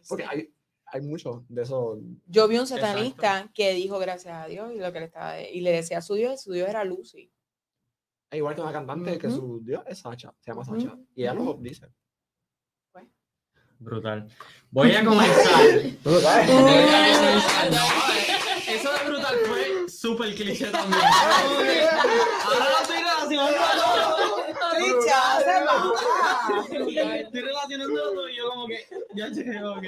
[0.08, 0.52] Porque hay,
[0.86, 1.98] hay mucho de eso.
[2.26, 5.60] Yo vi un satanista que dijo gracias a Dios y lo que le estaba y
[5.60, 7.32] le decía a su Dios, su Dios era Lucy.
[8.30, 10.64] Igual que una cantante que su dios es Sacha, se llama.
[10.64, 11.86] Sacha, y ella lo dice.
[13.82, 14.28] Brutal.
[14.70, 15.62] Voy a comenzar.
[15.64, 15.98] Eh,
[18.68, 21.02] Eso de brutal fue súper cliché también.
[21.02, 23.48] Ahora lo estoy relacionando.
[27.14, 29.84] Estoy relacionando todo y yo como que ya llegué, ok.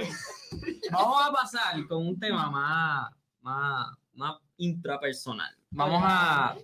[0.90, 5.55] Vamos a pasar con un tema más, más, más intrapersonal.
[5.70, 6.57] Vamos a.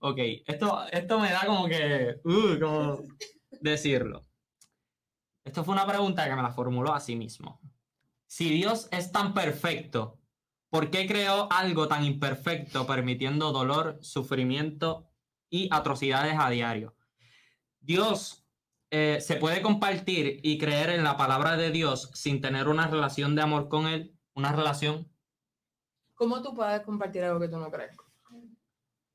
[0.00, 2.16] Ok, esto, esto me da como que.
[2.24, 3.02] Uh, como
[3.60, 4.22] decirlo.
[5.44, 7.60] Esto fue una pregunta que me la formuló a sí mismo.
[8.26, 10.18] Si Dios es tan perfecto,
[10.70, 15.10] ¿por qué creó algo tan imperfecto permitiendo dolor, sufrimiento
[15.50, 16.94] y atrocidades a diario?
[17.80, 18.46] Dios
[18.90, 23.34] eh, se puede compartir y creer en la palabra de Dios sin tener una relación
[23.34, 25.10] de amor con Él, una relación.
[26.14, 27.96] ¿Cómo tú puedes compartir algo que tú no crees?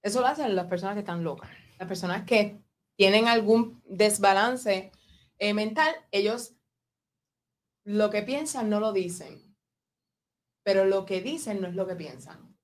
[0.01, 1.49] Eso lo hacen las personas que están locas.
[1.79, 2.59] Las personas que
[2.95, 4.91] tienen algún desbalance
[5.39, 6.53] eh, mental, ellos
[7.85, 9.55] lo que piensan no lo dicen,
[10.63, 12.55] pero lo que dicen no es lo que piensan.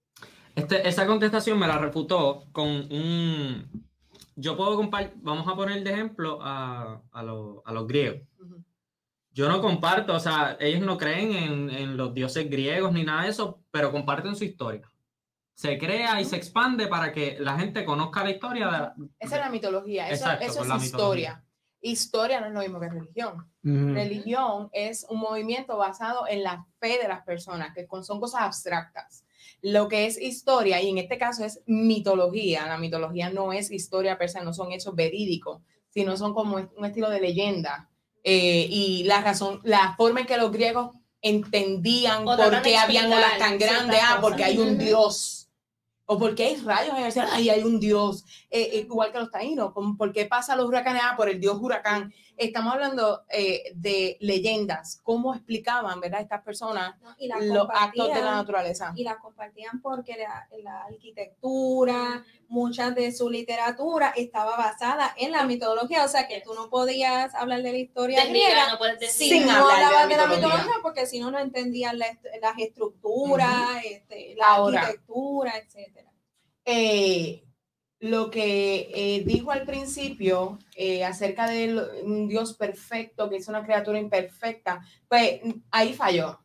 [0.55, 3.87] Este, esa contestación me la refutó con un...
[4.35, 8.21] Yo puedo compartir, vamos a poner de ejemplo a, a, los- a los griegos.
[9.31, 13.23] Yo no comparto, o sea, ellos no creen en, en los dioses griegos ni nada
[13.23, 14.87] de eso, pero comparten su historia.
[15.55, 19.35] Se crea y se expande para que la gente conozca la historia de la- Esa
[19.35, 21.43] es la mitología, eso, Exacto, eso es la historia.
[21.85, 23.45] Historia no es lo mismo que religión.
[23.93, 28.41] Religión es un movimiento basado en la fe de las personas, que con- son cosas
[28.41, 29.25] abstractas.
[29.61, 34.17] Lo que es historia, y en este caso es mitología, la mitología no es historia
[34.17, 37.89] per se, no son hechos verídicos, sino son como un estilo de leyenda.
[38.23, 43.11] Eh, y la razón, la forma en que los griegos entendían O por qué habían
[43.11, 45.42] olas tan grandes, ah, porque hay un dios.
[46.05, 49.19] O por qué hay rayos en el cielo, hay un Dios, eh, eh, igual que
[49.19, 52.13] los taínos, por qué pasa los huracanes, ah, por el Dios huracán.
[52.35, 56.21] Estamos hablando eh, de leyendas, cómo explicaban, ¿verdad?
[56.21, 57.15] Estas personas ¿no?
[57.19, 58.91] Y la los actos de la naturaleza.
[58.95, 65.43] y la compartían porque la, la arquitectura, mucha de su literatura estaba basada en la
[65.43, 68.77] mitología, o sea que tú no podías hablar de la historia De griega griega no
[68.77, 69.27] puedes decir.
[69.27, 70.73] si Sin no hablar de la de la mitología.
[70.81, 72.07] porque si no, no entendían la
[72.41, 74.81] las estructuras, este, la Ahora.
[74.81, 76.11] arquitectura, etcétera.
[76.65, 77.43] eh,
[78.03, 83.63] lo que eh, dijo al principio eh, acerca de un Dios perfecto, que es una
[83.63, 85.39] criatura imperfecta, pues
[85.71, 86.37] ahí falló.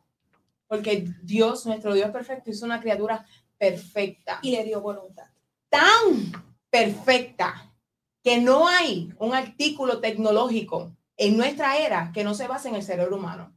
[0.68, 4.38] Porque Dios, nuestro Dios perfecto, es una criatura perfecta.
[4.40, 5.24] Y le dio voluntad.
[5.68, 6.30] Tan
[6.70, 7.74] perfecta
[8.22, 12.84] que no hay un artículo tecnológico en nuestra era que no se base en el
[12.84, 13.52] cerebro humano.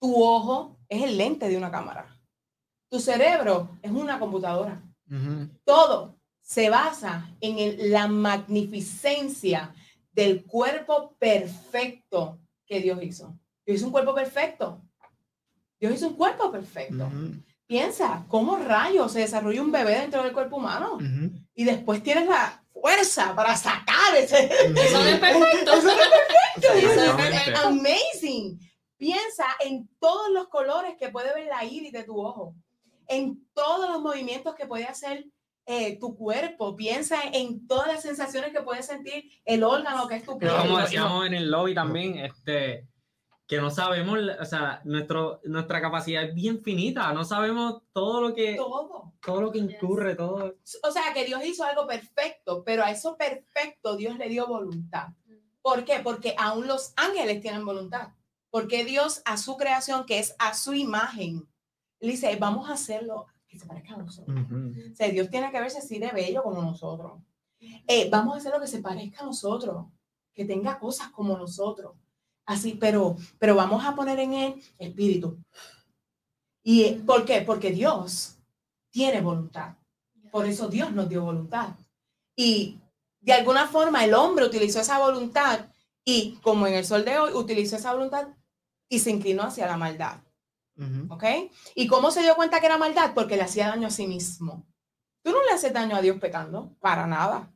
[0.00, 2.18] Tu ojo es el lente de una cámara.
[2.88, 4.82] Tu cerebro es una computadora
[5.64, 6.13] todo
[6.44, 9.74] se basa en el- la magnificencia
[10.12, 13.34] del cuerpo perfecto que Dios hizo.
[13.66, 14.82] Dios hizo un cuerpo perfecto.
[15.80, 17.06] Dios hizo un cuerpo perfecto.
[17.06, 17.32] Ujú.
[17.66, 20.94] Piensa, ¿cómo rayos se desarrolla un bebé dentro del cuerpo humano?
[20.96, 21.30] Ujú.
[21.54, 24.44] Y después tienes la fuerza para sacar ese...
[24.44, 25.72] Eso es perfecto.
[25.72, 26.72] Eso es perfecto.
[26.92, 28.60] eso es amazing.
[28.98, 32.54] Piensa en todos los colores que puede ver la iris de tu ojo,
[33.08, 35.24] en todos los movimientos que puede hacer
[35.66, 36.76] eh, tu cuerpo.
[36.76, 40.38] Piensa en todas las sensaciones que puede sentir el órgano que es tu.
[40.38, 42.86] Pero como no, decíamos en el lobby también, este,
[43.46, 48.34] que no sabemos, o sea, nuestro, nuestra capacidad es bien finita, no sabemos todo lo
[48.34, 49.12] que, Todo.
[49.20, 50.56] todo lo que incurre, todo.
[50.82, 55.08] O sea, que Dios hizo algo perfecto, pero a eso perfecto Dios le dio voluntad.
[55.60, 56.00] ¿Por qué?
[56.02, 58.08] Porque aún los ángeles tienen voluntad.
[58.50, 61.48] Porque Dios a su creación, que es a su imagen,
[62.00, 64.36] le dice, vamos a hacerlo que se parezca a nosotros.
[64.92, 67.22] O sea, Dios tiene que verse así de bello como nosotros.
[67.86, 69.86] Eh, vamos a hacer lo que se parezca a nosotros,
[70.34, 71.92] que tenga cosas como nosotros.
[72.46, 75.38] Así, pero, pero vamos a poner en él espíritu.
[76.64, 77.42] ¿Y eh, por qué?
[77.42, 78.38] Porque Dios
[78.90, 79.76] tiene voluntad.
[80.32, 81.76] Por eso Dios nos dio voluntad.
[82.36, 82.80] Y
[83.20, 85.66] de alguna forma el hombre utilizó esa voluntad
[86.04, 88.28] y como en el sol de hoy, utilizó esa voluntad
[88.88, 90.23] y se inclinó hacia la maldad.
[91.08, 91.24] ¿Ok?
[91.74, 93.12] ¿Y cómo se dio cuenta que era maldad?
[93.14, 94.66] Porque le hacía daño a sí mismo.
[95.22, 97.50] Tú no le haces daño a Dios pecando, para nada.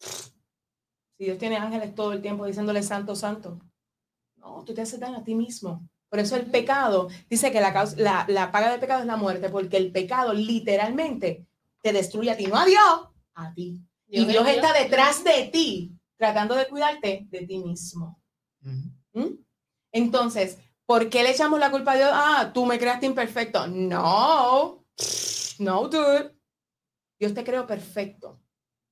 [0.00, 3.60] Si Dios tiene ángeles todo el tiempo diciéndole santo, santo.
[4.36, 5.88] No, tú te haces daño a ti mismo.
[6.08, 9.16] Por eso el pecado, dice que la, causa- la, la paga del pecado es la
[9.16, 11.46] muerte, porque el pecado literalmente
[11.82, 13.80] te destruye a ti, no a Dios, a ti.
[14.08, 18.20] y es Dios está detrás de ti, tratando de cuidarte de ti mismo.
[18.62, 18.92] Ujú.
[19.14, 19.38] ¿Mm?
[19.92, 22.10] Entonces, ¿por qué le echamos la culpa a Dios?
[22.12, 23.66] Ah, tú me creaste imperfecto.
[23.66, 24.84] No,
[25.58, 26.34] no, dude.
[27.18, 28.40] Dios te creó perfecto.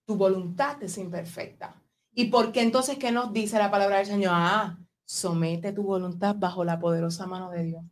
[0.06, 1.80] Tu voluntad es imperfecta.
[2.12, 4.32] ¿Y por qué entonces qué nos dice la palabra del Señor?
[4.34, 7.84] Ah, somete tu voluntad bajo la poderosa mano de Dios,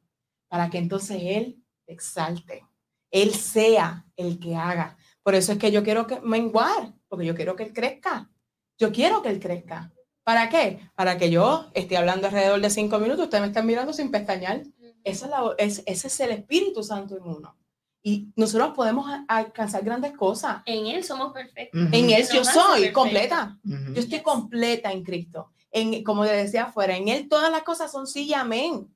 [0.48, 2.66] para que entonces Él te exalte.
[3.10, 4.96] Él sea el que haga.
[5.22, 8.30] Por eso es que yo quiero que menguar, porque yo quiero que Él crezca.
[8.78, 9.92] Yo quiero que Él crezca.
[10.24, 10.78] ¿Para qué?
[10.94, 14.62] Para que yo esté hablando alrededor de cinco minutos, ustedes me están mirando sin pestañear.
[15.04, 17.56] Esa es la- es- ese es el Espíritu Santo en uno.
[18.04, 20.62] Y nosotros podemos alcanzar grandes cosas.
[20.66, 21.80] En él somos perfectos.
[21.92, 23.58] En Él yo soy completa.
[23.64, 24.22] Yo estoy Yes.
[24.22, 25.50] completa en Cristo.
[25.70, 28.92] En, como le decía afuera, en Él todas las cosas son sí y amén.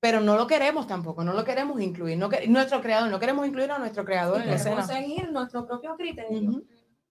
[0.00, 2.16] Pero no lo queremos tampoco, no lo queremos incluir.
[2.16, 5.00] No que- nuestro creador, no queremos incluir a nuestro creador Y en la queremos escena.
[5.00, 6.62] seguir nuestro propio criterio.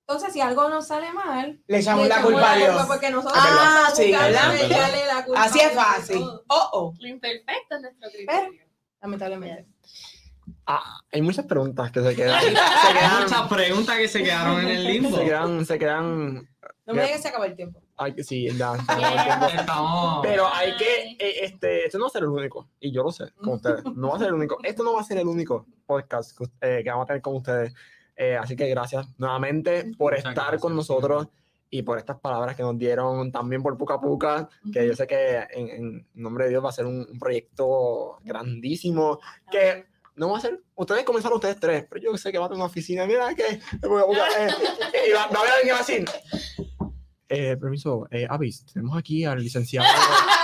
[0.10, 2.86] Entonces, si algo nos sale mal, Le echamos la culpa a Dios.
[2.88, 6.24] porque nosotros Ah, sí, la culpa Así es fácil.
[6.48, 8.64] Oh, oh, Lo imperfecto es nuestro criterio.
[9.00, 9.68] lamentablemente.
[10.66, 12.42] Ah, hay muchas preguntas que se quedan.
[12.42, 13.22] se Hay quedan.
[13.22, 15.16] muchas preguntas que se quedaron en el limbo.
[15.16, 16.50] Se quedan, se quedan.
[16.88, 17.80] No me digas que se acabó el tiempo.
[17.96, 18.74] Ay, que sí, ya.
[18.78, 20.20] Yeah.
[20.24, 23.12] Pero hay que, eh, este, este no va a ser el único, y yo lo
[23.12, 25.28] sé, con ustedes, no va a ser el único, esto no va a ser el
[25.28, 27.74] único podcast que, eh, que vamos a tener con ustedes,
[28.22, 31.30] Eh, así que gracias nuevamente por Muchas estar gracias, con nosotros
[31.70, 35.38] y por estas palabras que nos dieron, también por Puca Puca, que yo sé que
[35.52, 39.86] en, en nombre de Dios va a ser un, un proyecto grandísimo, que
[40.18, 42.58] no va a ser, ustedes comenzaron ustedes tres, pero yo sé que va a tener
[42.58, 46.04] una oficina, mira que, eh, y va, va a haber alguien así.
[47.30, 49.88] Eh, permiso, eh, Avis, tenemos aquí al licenciado.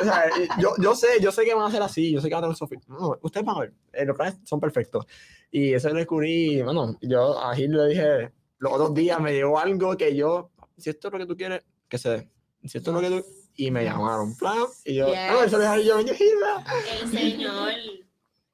[0.00, 0.24] O sea,
[0.58, 2.48] yo, yo sé, yo sé que van a ser así, yo sé que van a
[2.48, 5.06] tener ofi- No, ustedes van a ver, eh, los planes son perfectos.
[5.50, 9.58] Y eso lo descubrí, bueno, yo a Gil le dije, los otros días me llegó
[9.58, 12.28] algo que yo, si esto es lo que tú quieres, que se dé.
[12.64, 13.26] Si esto es lo que tú...
[13.60, 15.16] Y me llamaron, plan, y yo, Yes.
[15.18, 16.12] ah, eso es yo, yo.
[16.12, 17.70] El Señor,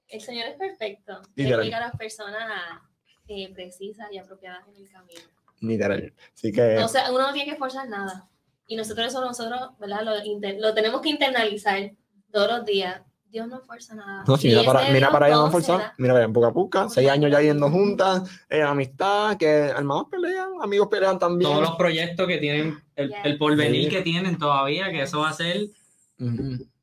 [0.09, 1.21] el Señor es perfecto.
[1.37, 2.81] Explica a las personas
[3.29, 5.21] eh, precisas y apropiadas en el camino.
[5.61, 6.15] Literal.
[6.35, 6.79] Así que.
[6.79, 8.29] O sea, uno no tiene que forzar nada.
[8.67, 10.03] Y nosotros eso nosotros, ¿verdad?
[10.03, 11.93] Lo, inter- lo tenemos que internalizar
[12.33, 13.03] todos los días.
[13.29, 14.23] Dios no fuerza nada.
[14.29, 15.77] No, sí, Y mira para, mira Dios para allá, no forzar.
[15.79, 15.95] será.
[15.99, 16.89] Mira para allá, poco a poco.
[16.89, 21.51] Seis años ya yendo juntas, eh, amistad, que hermanos pelean, amigos pelean también.
[21.51, 23.19] Todos los proyectos que tienen, el, Yes.
[23.25, 23.91] el porvenir Sí.
[23.91, 25.67] que tienen todavía, que eso va a ser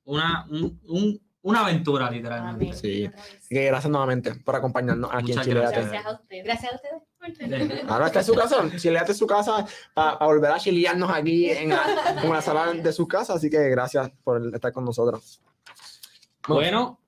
[0.04, 2.74] una, un- un- una aventura, literalmente.
[2.74, 3.10] Sí.
[3.50, 5.60] Que gracias nuevamente por acompañarnos aquí Muchas en Chile.
[5.62, 5.86] gracias.
[5.92, 6.44] Gracias a ustedes.
[6.44, 7.84] Gracias a ustedes.
[7.90, 11.70] Ahora está en su casa, chileate en su casa para volver a chilearnos aquí en
[11.70, 11.84] la,
[12.24, 13.34] en la sala de su casa.
[13.36, 15.40] Así que gracias por estar con nosotros.
[16.48, 17.00] Bueno,